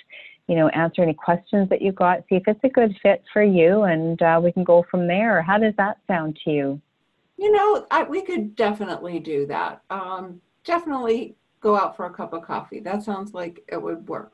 you 0.47 0.55
know, 0.55 0.69
answer 0.69 1.03
any 1.03 1.13
questions 1.13 1.69
that 1.69 1.81
you've 1.81 1.95
got, 1.95 2.23
see 2.27 2.35
if 2.35 2.43
it's 2.47 2.59
a 2.63 2.69
good 2.69 2.95
fit 3.03 3.23
for 3.31 3.43
you, 3.43 3.83
and 3.83 4.21
uh, 4.21 4.39
we 4.43 4.51
can 4.51 4.63
go 4.63 4.83
from 4.89 5.07
there. 5.07 5.41
How 5.41 5.59
does 5.59 5.73
that 5.77 5.97
sound 6.07 6.39
to 6.43 6.51
you? 6.51 6.81
You 7.37 7.51
know, 7.51 7.85
I, 7.91 8.03
we 8.03 8.21
could 8.23 8.55
definitely 8.55 9.19
do 9.19 9.45
that. 9.47 9.83
Um, 9.89 10.41
definitely 10.63 11.35
go 11.61 11.75
out 11.75 11.95
for 11.95 12.05
a 12.05 12.13
cup 12.13 12.33
of 12.33 12.43
coffee. 12.43 12.79
That 12.79 13.03
sounds 13.03 13.33
like 13.33 13.63
it 13.67 13.81
would 13.81 14.07
work. 14.07 14.33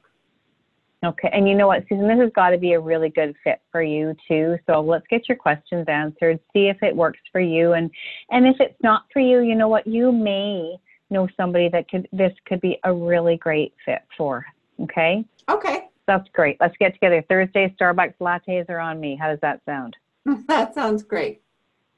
Okay, 1.03 1.29
and 1.33 1.49
you 1.49 1.55
know 1.55 1.67
what, 1.67 1.83
Susan, 1.89 2.07
this 2.07 2.17
has 2.17 2.31
got 2.33 2.51
to 2.51 2.57
be 2.57 2.73
a 2.73 2.79
really 2.79 3.09
good 3.09 3.35
fit 3.43 3.61
for 3.71 3.83
you 3.83 4.15
too. 4.25 4.57
So 4.65 4.79
let's 4.79 5.05
get 5.09 5.27
your 5.27 5.35
questions 5.35 5.85
answered, 5.89 6.39
see 6.53 6.67
if 6.67 6.81
it 6.81 6.95
works 6.95 7.19
for 7.29 7.41
you, 7.41 7.73
and 7.73 7.91
and 8.29 8.47
if 8.47 8.55
it's 8.61 8.81
not 8.81 9.03
for 9.11 9.19
you, 9.19 9.41
you 9.41 9.53
know 9.55 9.67
what, 9.67 9.85
you 9.85 10.13
may 10.13 10.77
know 11.09 11.27
somebody 11.35 11.67
that 11.69 11.89
could 11.89 12.07
this 12.13 12.31
could 12.45 12.61
be 12.61 12.79
a 12.85 12.93
really 12.93 13.35
great 13.35 13.73
fit 13.85 14.03
for. 14.17 14.45
Okay. 14.81 15.25
Okay. 15.49 15.89
That's 16.07 16.27
great. 16.33 16.57
Let's 16.61 16.75
get 16.79 16.93
together. 16.93 17.23
Thursday, 17.29 17.73
Starbucks 17.79 18.15
lattes 18.21 18.69
are 18.69 18.79
on 18.79 18.99
me. 18.99 19.17
How 19.19 19.29
does 19.29 19.39
that 19.41 19.61
sound? 19.65 19.95
that 20.47 20.73
sounds 20.73 21.03
great. 21.03 21.42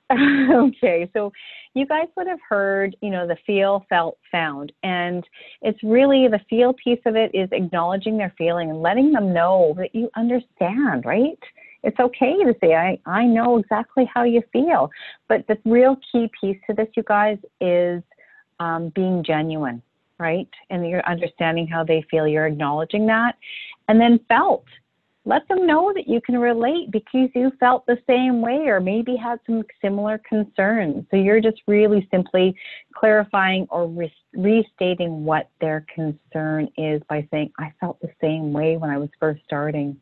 okay, 0.12 1.10
so 1.14 1.32
you 1.74 1.88
guys 1.88 2.08
would 2.16 2.28
have 2.28 2.40
heard, 2.48 2.96
you 3.02 3.10
know, 3.10 3.26
the 3.26 3.38
feel, 3.48 3.86
felt, 3.90 4.18
found. 4.32 4.72
And 4.84 5.24
it's 5.62 5.82
really 5.84 6.28
the 6.28 6.40
feel 6.48 6.74
piece 6.74 7.00
of 7.06 7.16
it 7.16 7.32
is 7.34 7.50
acknowledging 7.52 8.18
their 8.18 8.34
feeling 8.38 8.70
and 8.70 8.82
letting 8.82 9.12
them 9.12 9.34
know 9.34 9.74
that 9.78 9.96
you 9.96 10.10
understand, 10.16 11.06
right? 11.06 11.40
It's 11.82 12.00
okay 12.00 12.34
to 12.44 12.54
say, 12.62 12.76
I, 12.76 13.00
I 13.08 13.26
know 13.26 13.58
exactly 13.58 14.10
how 14.14 14.24
you 14.24 14.44
feel. 14.54 14.92
But 15.28 15.46
the 15.48 15.58
real 15.66 15.98
key 16.12 16.30
piece 16.40 16.58
to 16.68 16.76
this, 16.76 16.88
you 16.96 17.04
guys, 17.04 17.38
is 17.60 18.04
um, 18.60 18.90
being 18.90 19.24
genuine, 19.24 19.82
right? 20.20 20.50
And 20.70 20.88
you're 20.88 21.08
understanding 21.08 21.68
how 21.68 21.84
they 21.84 22.06
feel, 22.12 22.28
you're 22.28 22.48
acknowledging 22.48 23.08
that. 23.08 23.38
And 23.88 24.00
then 24.00 24.20
felt 24.28 24.66
let 25.25 25.48
them 25.48 25.65
know 25.65 25.91
that 25.94 26.08
you 26.08 26.22
can 26.22 26.38
relate 26.38 26.91
because 26.91 27.29
you 27.34 27.51
felt 27.60 27.86
the 27.88 27.98
same 28.08 28.41
way 28.41 28.67
or 28.67 28.79
maybe 28.79 29.15
had 29.15 29.39
some 29.48 29.63
similar 29.82 30.20
concerns. 30.20 31.03
So 31.10 31.17
you're 31.17 31.41
just 31.41 31.62
really 31.65 32.08
simply 32.12 32.55
clarifying 32.94 33.65
or 33.72 33.91
restating 34.34 35.25
what 35.25 35.50
their 35.60 35.86
concern 35.94 36.70
is 36.77 37.01
by 37.10 37.27
saying, 37.32 37.51
I 37.58 37.74
felt 37.79 38.00
the 38.01 38.12
same 38.22 38.53
way 38.53 38.77
when 38.77 38.91
I 38.91 39.00
was 39.00 39.10
first 39.20 39.41
starting. 39.46 39.98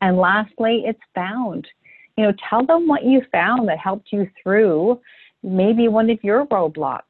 And 0.00 0.16
lastly, 0.16 0.84
it's 0.86 1.00
found. 1.14 1.66
You 2.16 2.26
know, 2.26 2.32
tell 2.48 2.64
them 2.64 2.86
what 2.86 3.04
you 3.04 3.22
found 3.32 3.68
that 3.68 3.78
helped 3.78 4.12
you 4.12 4.30
through 4.40 5.00
maybe 5.42 5.88
one 5.88 6.10
of 6.10 6.22
your 6.22 6.46
roadblocks. 6.46 7.02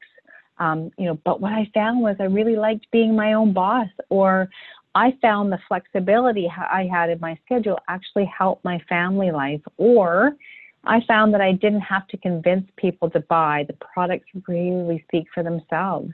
Um, 0.58 0.90
you 0.98 1.06
know, 1.06 1.18
but 1.24 1.40
what 1.40 1.52
I 1.52 1.70
found 1.72 2.00
was 2.00 2.16
I 2.20 2.24
really 2.24 2.56
liked 2.56 2.90
being 2.90 3.16
my 3.16 3.32
own 3.32 3.52
boss, 3.52 3.88
or 4.10 4.48
I 4.94 5.16
found 5.23 5.52
the 5.52 5.59
flexibility 5.68 6.49
I 6.49 6.88
had 6.90 7.11
in 7.11 7.20
my 7.20 7.38
schedule 7.44 7.78
actually 7.88 8.25
helped 8.26 8.64
my 8.64 8.80
family 8.88 9.30
life, 9.30 9.61
or 9.76 10.37
I 10.85 11.00
found 11.06 11.32
that 11.35 11.40
I 11.40 11.52
didn't 11.52 11.82
have 11.82 12.09
to 12.09 12.16
convince 12.16 12.68
people 12.76 13.11
to 13.11 13.20
buy. 13.20 13.64
The 13.66 13.75
products 13.75 14.26
really 14.49 15.04
speak 15.09 15.26
for 15.32 15.42
themselves. 15.42 16.12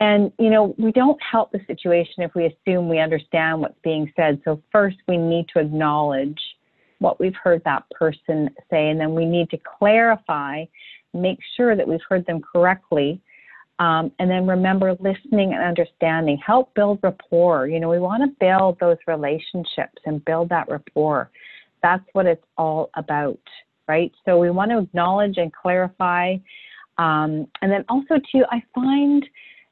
And, 0.00 0.30
you 0.38 0.50
know, 0.50 0.76
we 0.78 0.92
don't 0.92 1.20
help 1.20 1.50
the 1.50 1.60
situation 1.66 2.22
if 2.22 2.32
we 2.34 2.46
assume 2.46 2.88
we 2.88 3.00
understand 3.00 3.60
what's 3.60 3.78
being 3.82 4.12
said. 4.14 4.40
So, 4.44 4.62
first, 4.70 4.98
we 5.08 5.16
need 5.16 5.48
to 5.54 5.58
acknowledge 5.58 6.38
what 7.00 7.18
we've 7.18 7.34
heard 7.34 7.62
that 7.64 7.84
person 7.90 8.50
say, 8.70 8.90
and 8.90 9.00
then 9.00 9.14
we 9.14 9.24
need 9.24 9.50
to 9.50 9.58
clarify, 9.58 10.64
make 11.14 11.38
sure 11.56 11.74
that 11.74 11.86
we've 11.86 12.00
heard 12.08 12.26
them 12.26 12.40
correctly, 12.40 13.20
um, 13.78 14.10
and 14.18 14.30
then 14.30 14.46
remember 14.46 14.96
listening 15.00 15.54
and 15.54 15.62
understanding. 15.62 16.38
Help 16.44 16.74
build 16.74 16.98
rapport. 17.02 17.68
You 17.68 17.78
know, 17.78 17.88
we 17.88 18.00
want 18.00 18.22
to 18.22 18.36
build 18.40 18.78
those 18.80 18.96
relationships 19.06 20.02
and 20.04 20.24
build 20.24 20.48
that 20.48 20.68
rapport. 20.68 21.30
That's 21.82 22.04
what 22.12 22.26
it's 22.26 22.44
all 22.56 22.90
about, 22.94 23.38
right? 23.86 24.12
So 24.24 24.38
we 24.38 24.50
want 24.50 24.72
to 24.72 24.78
acknowledge 24.78 25.36
and 25.36 25.52
clarify. 25.52 26.36
Um, 26.98 27.46
and 27.62 27.70
then 27.70 27.84
also, 27.88 28.16
too, 28.32 28.44
I 28.50 28.62
find 28.74 29.24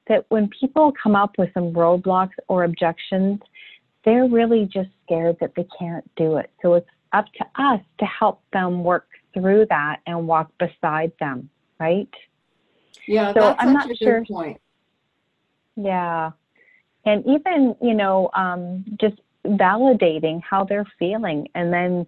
that 0.09 0.25
when 0.29 0.49
people 0.61 0.93
come 1.03 1.17
up 1.17 1.33
with 1.37 1.51
some 1.53 1.73
roadblocks 1.73 2.31
or 2.47 2.63
objections, 2.63 3.41
they're 4.05 4.29
really 4.29 4.67
just 4.73 4.91
scared 5.05 5.37
that 5.41 5.53
they 5.57 5.67
can't 5.77 6.09
do 6.15 6.37
it. 6.37 6.51
So 6.63 6.75
it's 6.75 6.89
up 7.13 7.27
to 7.39 7.63
us 7.63 7.81
to 7.99 8.05
help 8.07 8.41
them 8.53 8.85
work 8.85 9.09
through 9.35 9.67
that 9.69 9.97
and 10.07 10.29
walk 10.29 10.51
beside 10.59 11.11
them, 11.19 11.51
right? 11.81 12.09
Yeah, 13.07 13.33
so 13.33 13.41
that's 13.41 13.63
I'm 13.63 13.73
not 13.73 13.97
sure. 13.97 14.25
point. 14.25 14.61
Yeah. 15.77 16.31
And 17.05 17.25
even, 17.27 17.77
you 17.81 17.95
know, 17.95 18.31
um, 18.35 18.85
just 19.01 19.17
validating 19.45 20.43
how 20.43 20.65
they're 20.65 20.87
feeling 20.99 21.49
and 21.55 21.73
then, 21.73 22.07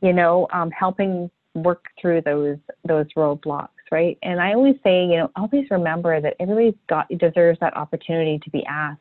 you 0.00 0.12
know, 0.12 0.48
um, 0.52 0.70
helping 0.70 1.30
work 1.54 1.84
through 2.00 2.22
those 2.22 2.58
those 2.84 3.06
roadblocks, 3.16 3.68
right? 3.90 4.18
And 4.22 4.40
I 4.40 4.54
always 4.54 4.76
say, 4.82 5.04
you 5.04 5.18
know, 5.18 5.30
always 5.36 5.70
remember 5.70 6.20
that 6.20 6.34
everybody's 6.40 6.74
got 6.88 7.08
deserves 7.18 7.60
that 7.60 7.76
opportunity 7.76 8.38
to 8.40 8.50
be 8.50 8.64
asked. 8.64 9.00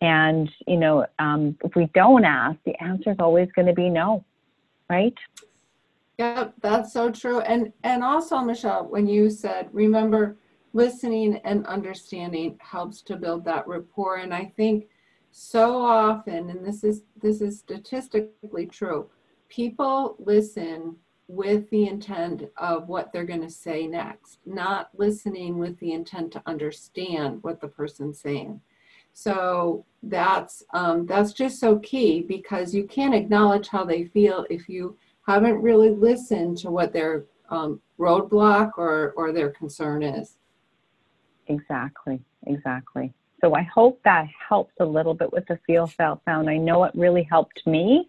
And, 0.00 0.50
you 0.66 0.78
know, 0.78 1.06
um, 1.18 1.58
if 1.62 1.74
we 1.74 1.90
don't 1.92 2.24
ask, 2.24 2.56
the 2.64 2.80
answer 2.82 3.10
is 3.10 3.16
always 3.18 3.50
going 3.52 3.66
to 3.66 3.74
be 3.74 3.90
no, 3.90 4.24
right? 4.88 5.14
Yep, 6.20 6.52
that's 6.60 6.92
so 6.92 7.10
true. 7.10 7.40
And 7.40 7.72
and 7.82 8.04
also, 8.04 8.40
Michelle, 8.40 8.86
when 8.86 9.06
you 9.06 9.30
said, 9.30 9.70
remember, 9.72 10.36
listening 10.74 11.40
and 11.46 11.66
understanding 11.66 12.58
helps 12.60 13.00
to 13.02 13.16
build 13.16 13.42
that 13.46 13.66
rapport. 13.66 14.16
And 14.16 14.34
I 14.34 14.52
think 14.54 14.88
so 15.30 15.78
often, 15.78 16.50
and 16.50 16.62
this 16.62 16.84
is 16.84 17.04
this 17.22 17.40
is 17.40 17.58
statistically 17.58 18.66
true, 18.66 19.08
people 19.48 20.16
listen 20.18 20.96
with 21.26 21.70
the 21.70 21.86
intent 21.86 22.42
of 22.58 22.86
what 22.86 23.14
they're 23.14 23.24
going 23.24 23.40
to 23.40 23.48
say 23.48 23.86
next, 23.86 24.40
not 24.44 24.90
listening 24.98 25.56
with 25.56 25.78
the 25.78 25.92
intent 25.92 26.32
to 26.32 26.42
understand 26.44 27.42
what 27.42 27.62
the 27.62 27.68
person's 27.68 28.20
saying. 28.20 28.60
So 29.14 29.86
that's 30.02 30.64
um, 30.74 31.06
that's 31.06 31.32
just 31.32 31.58
so 31.60 31.78
key 31.78 32.20
because 32.20 32.74
you 32.74 32.84
can't 32.84 33.14
acknowledge 33.14 33.68
how 33.68 33.86
they 33.86 34.04
feel 34.04 34.44
if 34.50 34.68
you 34.68 34.98
haven't 35.34 35.60
really 35.60 35.90
listened 35.90 36.58
to 36.58 36.70
what 36.70 36.92
their 36.92 37.24
um, 37.50 37.80
roadblock 37.98 38.72
or, 38.76 39.12
or 39.16 39.32
their 39.32 39.50
concern 39.50 40.02
is. 40.02 40.36
Exactly, 41.48 42.20
exactly. 42.46 43.12
So 43.40 43.54
I 43.54 43.62
hope 43.62 44.00
that 44.04 44.26
helps 44.48 44.74
a 44.80 44.84
little 44.84 45.14
bit 45.14 45.32
with 45.32 45.46
the 45.46 45.58
feel 45.66 45.86
felt 45.86 46.20
found. 46.24 46.48
I 46.48 46.56
know 46.56 46.84
it 46.84 46.92
really 46.94 47.22
helped 47.22 47.66
me. 47.66 48.08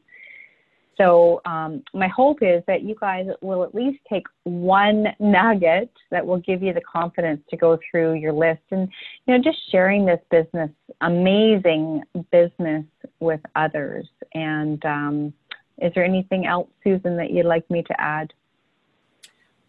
So 0.98 1.42
um, 1.46 1.84
my 1.94 2.08
hope 2.08 2.40
is 2.44 2.62
that 2.68 2.84
you 2.84 2.96
guys 3.00 3.26
will 3.42 3.64
at 3.64 3.74
least 3.74 4.00
take 4.08 4.28
one 4.44 5.08
nugget 5.20 5.90
that 6.12 6.24
will 6.24 6.38
give 6.38 6.62
you 6.62 6.74
the 6.74 6.82
confidence 6.82 7.42
to 7.50 7.58
go 7.58 7.80
through 7.90 8.16
your 8.16 8.34
list 8.34 8.62
and 8.72 8.88
you 9.26 9.36
know 9.36 9.44
just 9.44 9.58
sharing 9.72 10.06
this 10.06 10.20
business, 10.30 10.70
amazing 11.00 12.04
business 12.32 12.86
with 13.20 13.40
others. 13.56 14.08
And 14.36 14.84
um, 14.86 15.34
is 15.80 15.92
there 15.94 16.04
anything 16.04 16.46
else, 16.46 16.70
Susan, 16.84 17.18
that 17.18 17.32
you'd 17.32 17.46
like 17.46 17.70
me 17.70 17.84
to 17.84 18.02
add? 18.02 18.34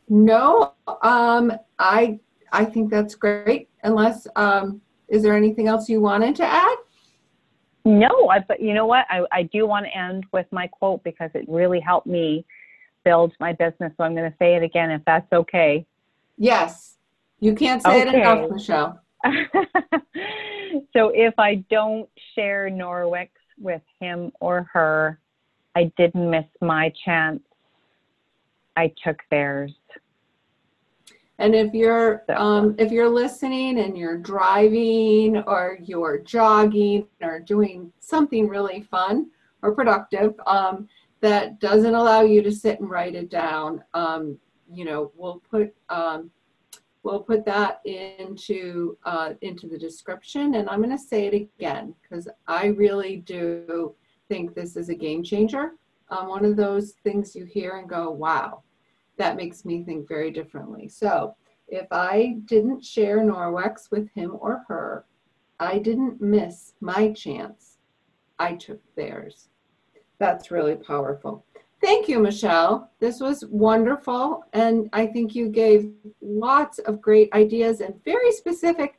No, 0.08 0.74
um, 1.02 1.52
I 1.78 2.18
I 2.52 2.64
think 2.64 2.90
that's 2.90 3.14
great. 3.14 3.68
Unless, 3.82 4.26
um, 4.36 4.80
is 5.08 5.22
there 5.22 5.36
anything 5.36 5.68
else 5.68 5.88
you 5.88 6.00
wanted 6.00 6.36
to 6.36 6.44
add? 6.44 6.76
No, 7.84 8.28
I, 8.30 8.40
but 8.40 8.60
you 8.60 8.74
know 8.74 8.86
what? 8.86 9.06
I, 9.10 9.24
I 9.32 9.42
do 9.44 9.66
want 9.66 9.86
to 9.86 9.96
end 9.96 10.24
with 10.32 10.46
my 10.52 10.68
quote 10.68 11.02
because 11.02 11.30
it 11.34 11.46
really 11.48 11.80
helped 11.80 12.06
me 12.06 12.44
build 13.04 13.32
my 13.40 13.52
business. 13.52 13.92
So 13.96 14.04
I'm 14.04 14.14
going 14.14 14.30
to 14.30 14.36
say 14.38 14.54
it 14.54 14.62
again 14.62 14.90
if 14.90 15.02
that's 15.04 15.32
okay. 15.32 15.84
Yes. 16.38 16.96
You 17.40 17.54
can't 17.54 17.82
say 17.82 18.02
okay. 18.02 18.08
it 18.08 18.14
enough, 18.14 18.50
Michelle. 18.50 19.00
so 20.92 21.10
if 21.12 21.34
I 21.38 21.56
don't 21.70 22.08
share 22.34 22.70
Norwex 22.70 23.30
with 23.58 23.82
him 24.00 24.30
or 24.40 24.68
her, 24.72 25.18
I 25.74 25.92
didn't 25.96 26.30
miss 26.30 26.46
my 26.60 26.92
chance. 27.04 27.42
I 28.76 28.92
took 29.02 29.18
theirs. 29.30 29.72
And 31.38 31.54
if 31.54 31.74
you're 31.74 32.22
um, 32.28 32.74
if 32.78 32.92
you're 32.92 33.08
listening 33.08 33.80
and 33.80 33.96
you're 33.96 34.18
driving 34.18 35.38
or 35.46 35.78
you're 35.82 36.18
jogging 36.18 37.06
or 37.20 37.40
doing 37.40 37.92
something 38.00 38.48
really 38.48 38.82
fun 38.82 39.30
or 39.62 39.74
productive 39.74 40.34
um, 40.46 40.88
that 41.20 41.58
doesn't 41.58 41.94
allow 41.94 42.20
you 42.20 42.42
to 42.42 42.52
sit 42.52 42.80
and 42.80 42.88
write 42.88 43.14
it 43.14 43.28
down, 43.28 43.82
um, 43.94 44.38
you 44.70 44.84
know, 44.84 45.10
we'll 45.16 45.42
put 45.50 45.74
um, 45.88 46.30
we'll 47.02 47.20
put 47.20 47.44
that 47.44 47.80
into 47.84 48.96
uh, 49.04 49.32
into 49.40 49.66
the 49.66 49.78
description. 49.78 50.54
And 50.54 50.68
I'm 50.68 50.82
going 50.82 50.96
to 50.96 51.02
say 51.02 51.26
it 51.26 51.34
again 51.34 51.94
because 52.02 52.28
I 52.46 52.66
really 52.66 53.16
do 53.16 53.94
think 54.32 54.54
this 54.54 54.76
is 54.76 54.88
a 54.88 54.94
game 54.94 55.22
changer. 55.22 55.72
Um, 56.08 56.26
one 56.26 56.46
of 56.46 56.56
those 56.56 56.92
things 57.04 57.36
you 57.36 57.44
hear 57.44 57.76
and 57.76 57.86
go, 57.86 58.10
wow, 58.10 58.62
that 59.18 59.36
makes 59.36 59.66
me 59.66 59.82
think 59.84 60.08
very 60.08 60.30
differently. 60.30 60.88
So 60.88 61.36
if 61.68 61.86
I 61.90 62.36
didn't 62.46 62.82
share 62.82 63.18
Norwex 63.18 63.90
with 63.90 64.08
him 64.14 64.38
or 64.40 64.64
her, 64.68 65.04
I 65.60 65.78
didn't 65.78 66.22
miss 66.22 66.72
my 66.80 67.12
chance. 67.12 67.76
I 68.38 68.54
took 68.54 68.80
theirs. 68.94 69.50
That's 70.18 70.50
really 70.50 70.76
powerful. 70.76 71.44
Thank 71.82 72.08
you, 72.08 72.18
Michelle. 72.18 72.90
This 73.00 73.20
was 73.20 73.44
wonderful. 73.46 74.44
And 74.54 74.88
I 74.94 75.08
think 75.08 75.34
you 75.34 75.50
gave 75.50 75.92
lots 76.22 76.78
of 76.78 77.02
great 77.02 77.30
ideas 77.34 77.82
and 77.82 78.02
very 78.02 78.32
specific 78.32 78.98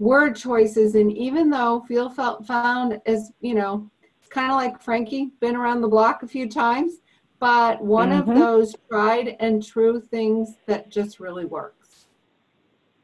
word 0.00 0.34
choices. 0.34 0.96
And 0.96 1.12
even 1.16 1.48
though 1.48 1.84
Feel 1.86 2.10
Felt 2.10 2.44
Found 2.46 3.00
is, 3.06 3.30
you 3.40 3.54
know, 3.54 3.88
kind 4.34 4.50
of 4.50 4.56
like 4.56 4.82
Frankie, 4.82 5.30
been 5.40 5.56
around 5.56 5.80
the 5.80 5.88
block 5.88 6.22
a 6.22 6.26
few 6.26 6.48
times, 6.48 6.94
but 7.38 7.82
one 7.82 8.10
mm-hmm. 8.10 8.30
of 8.30 8.36
those 8.36 8.74
tried 8.90 9.36
and 9.40 9.64
true 9.64 10.00
things 10.00 10.56
that 10.66 10.90
just 10.90 11.20
really 11.20 11.44
works. 11.44 12.06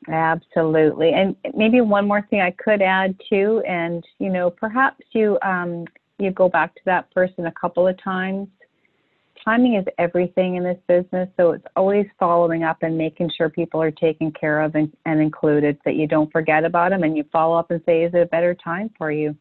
Absolutely. 0.08 1.12
And 1.12 1.36
maybe 1.54 1.80
one 1.80 2.08
more 2.08 2.26
thing 2.28 2.40
I 2.40 2.50
could 2.50 2.82
add 2.82 3.14
too, 3.28 3.62
and 3.66 4.04
you 4.18 4.30
know, 4.30 4.50
perhaps 4.50 5.04
you 5.12 5.38
um, 5.42 5.86
you 6.18 6.30
go 6.30 6.48
back 6.48 6.74
to 6.74 6.80
that 6.86 7.10
person 7.14 7.46
a 7.46 7.52
couple 7.52 7.86
of 7.86 8.02
times 8.02 8.48
timing 9.44 9.74
is 9.74 9.84
everything 9.98 10.56
in 10.56 10.64
this 10.64 10.78
business. 10.86 11.28
So 11.36 11.52
it's 11.52 11.64
always 11.76 12.06
following 12.18 12.62
up 12.62 12.78
and 12.82 12.96
making 12.96 13.30
sure 13.36 13.48
people 13.48 13.80
are 13.80 13.90
taken 13.90 14.32
care 14.32 14.60
of 14.60 14.74
and, 14.74 14.94
and 15.06 15.20
included, 15.20 15.78
that 15.84 15.94
you 15.94 16.06
don't 16.06 16.30
forget 16.30 16.64
about 16.64 16.90
them 16.90 17.02
and 17.02 17.16
you 17.16 17.24
follow 17.32 17.56
up 17.58 17.70
and 17.70 17.80
say, 17.86 18.04
is 18.04 18.14
it 18.14 18.22
a 18.22 18.26
better 18.26 18.54
time 18.54 18.90
for 18.96 19.10
you? 19.10 19.36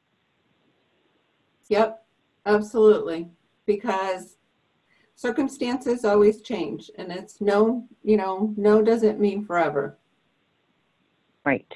Yep, 1.69 2.03
absolutely. 2.45 3.29
Because 3.65 4.37
circumstances 5.15 6.05
always 6.05 6.41
change 6.41 6.91
and 6.97 7.11
it's 7.11 7.41
no, 7.41 7.87
you 8.03 8.17
know, 8.17 8.53
no 8.57 8.81
doesn't 8.81 9.19
mean 9.19 9.45
forever. 9.45 9.97
Right. 11.45 11.73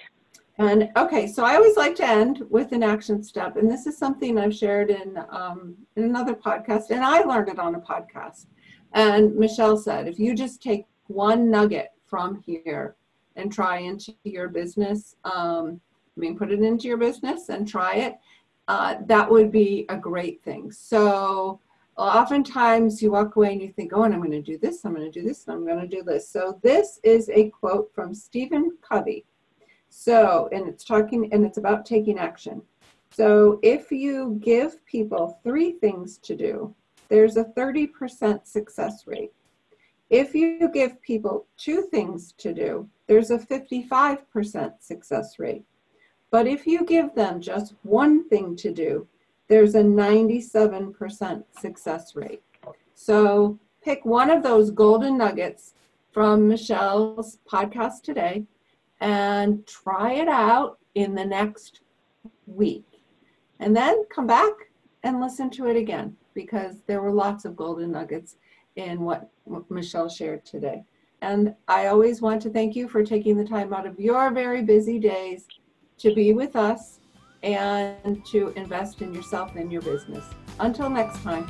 And 0.60 0.92
okay, 0.96 1.26
so 1.28 1.44
I 1.44 1.56
always 1.56 1.78
like 1.78 1.96
to 1.96 2.08
end 2.08 2.44
with 2.50 2.74
an 2.74 2.84
action 2.84 3.24
step, 3.24 3.58
and 3.58 3.70
this 3.70 3.88
is 3.88 3.98
something 3.98 4.38
I've 4.38 4.54
shared 4.54 4.92
in 4.92 5.18
um, 5.32 5.76
in 5.96 6.04
another 6.04 6.36
podcast, 6.36 6.92
and 6.92 7.04
I 7.04 7.22
learned 7.22 7.50
it 7.50 7.58
on 7.58 7.74
a 7.74 7.80
podcast. 7.80 8.46
And 8.94 9.36
Michelle 9.36 9.78
said, 9.78 10.08
if 10.08 10.20
you 10.20 10.36
just 10.36 10.62
take 10.62 10.86
one 11.08 11.50
nugget 11.50 11.90
from 12.06 12.36
here 12.46 12.96
and 13.36 13.52
try 13.52 13.78
into 13.78 14.14
your 14.24 14.48
business, 14.48 15.16
um, 15.24 15.82
I 16.16 16.20
mean, 16.20 16.38
put 16.38 16.52
it 16.52 16.62
into 16.62 16.88
your 16.88 16.98
business 16.98 17.50
and 17.50 17.68
try 17.68 17.96
it, 17.96 18.18
uh, 18.68 18.96
that 19.06 19.30
would 19.30 19.52
be 19.52 19.86
a 19.90 19.98
great 19.98 20.44
thing. 20.44 20.72
So 20.72 21.60
oftentimes 21.98 23.02
you 23.02 23.12
walk 23.12 23.36
away 23.36 23.54
and 23.54 23.62
you 23.62 23.72
think, 23.72 23.92
oh, 23.94 24.04
and 24.04 24.14
I'm 24.14 24.22
going 24.22 24.32
to 24.32 24.42
do 24.42 24.58
this, 24.58 24.84
I'm 24.84 24.96
going 24.96 25.12
to 25.12 25.20
do 25.20 25.26
this, 25.26 25.46
and 25.46 25.56
I'm 25.56 25.66
going 25.66 25.82
to 25.82 25.88
do 25.88 26.04
this. 26.04 26.30
So 26.30 26.60
this 26.64 27.00
is 27.04 27.30
a 27.30 27.50
quote 27.50 27.92
from 27.94 28.14
Stephen 28.14 28.78
Covey 28.82 29.26
so, 29.96 30.50
and 30.52 30.68
it's 30.68 30.84
talking, 30.84 31.32
and 31.32 31.46
it's 31.46 31.60
about 31.60 31.86
taking 31.86 32.18
action. 32.18 32.64
So, 33.12 33.60
if 33.62 33.92
you 33.92 34.40
give 34.44 34.84
people 34.88 35.40
three 35.44 35.74
things 35.74 36.18
to 36.20 36.36
do, 36.36 36.74
there's 37.10 37.38
a 37.38 37.44
30% 37.44 38.48
success 38.48 39.06
rate. 39.06 39.32
If 40.10 40.34
you 40.34 40.68
give 40.74 41.00
people 41.04 41.46
two 41.58 41.84
things 41.84 42.34
to 42.40 42.56
do, 42.56 42.90
there's 43.06 43.30
a 43.30 43.38
55% 43.38 44.82
success 44.82 45.38
rate. 45.38 45.64
But 46.34 46.48
if 46.48 46.66
you 46.66 46.84
give 46.84 47.14
them 47.14 47.40
just 47.40 47.76
one 47.84 48.28
thing 48.28 48.56
to 48.56 48.74
do, 48.74 49.08
there's 49.50 49.76
a 49.76 49.84
97% 49.84 51.44
success 51.62 52.16
rate. 52.16 52.42
So 52.96 53.60
pick 53.84 54.04
one 54.04 54.32
of 54.32 54.42
those 54.42 54.72
golden 54.72 55.16
nuggets 55.16 55.76
from 56.12 56.48
Michelle's 56.48 57.38
podcast 57.48 58.02
today 58.02 58.46
and 59.00 59.64
try 59.68 60.14
it 60.14 60.28
out 60.28 60.80
in 60.96 61.14
the 61.14 61.24
next 61.24 61.82
week. 62.48 63.04
And 63.60 63.78
then 63.78 64.04
come 64.06 64.26
back 64.26 64.54
and 65.04 65.22
listen 65.22 65.52
to 65.52 65.68
it 65.68 65.76
again 65.76 66.18
because 66.34 66.78
there 66.88 67.04
were 67.04 67.12
lots 67.12 67.46
of 67.46 67.56
golden 67.56 67.92
nuggets 67.92 68.38
in 68.76 69.02
what 69.02 69.30
Michelle 69.70 70.10
shared 70.10 70.44
today. 70.46 70.84
And 71.22 71.54
I 71.68 71.86
always 71.86 72.24
want 72.24 72.42
to 72.42 72.50
thank 72.50 72.76
you 72.76 72.88
for 72.88 73.04
taking 73.04 73.38
the 73.38 73.46
time 73.46 73.72
out 73.72 73.86
of 73.86 74.00
your 74.00 74.32
very 74.32 74.64
busy 74.64 74.98
days 74.98 75.46
to 76.04 76.14
be 76.14 76.34
with 76.34 76.58
us 76.58 77.00
and 77.44 78.26
to 78.26 78.50
invest 78.58 79.02
in 79.02 79.14
yourself 79.14 79.56
and 79.56 79.72
your 79.72 79.82
business. 79.82 80.26
Until 80.60 80.90
next 80.90 81.24
time. 81.24 81.48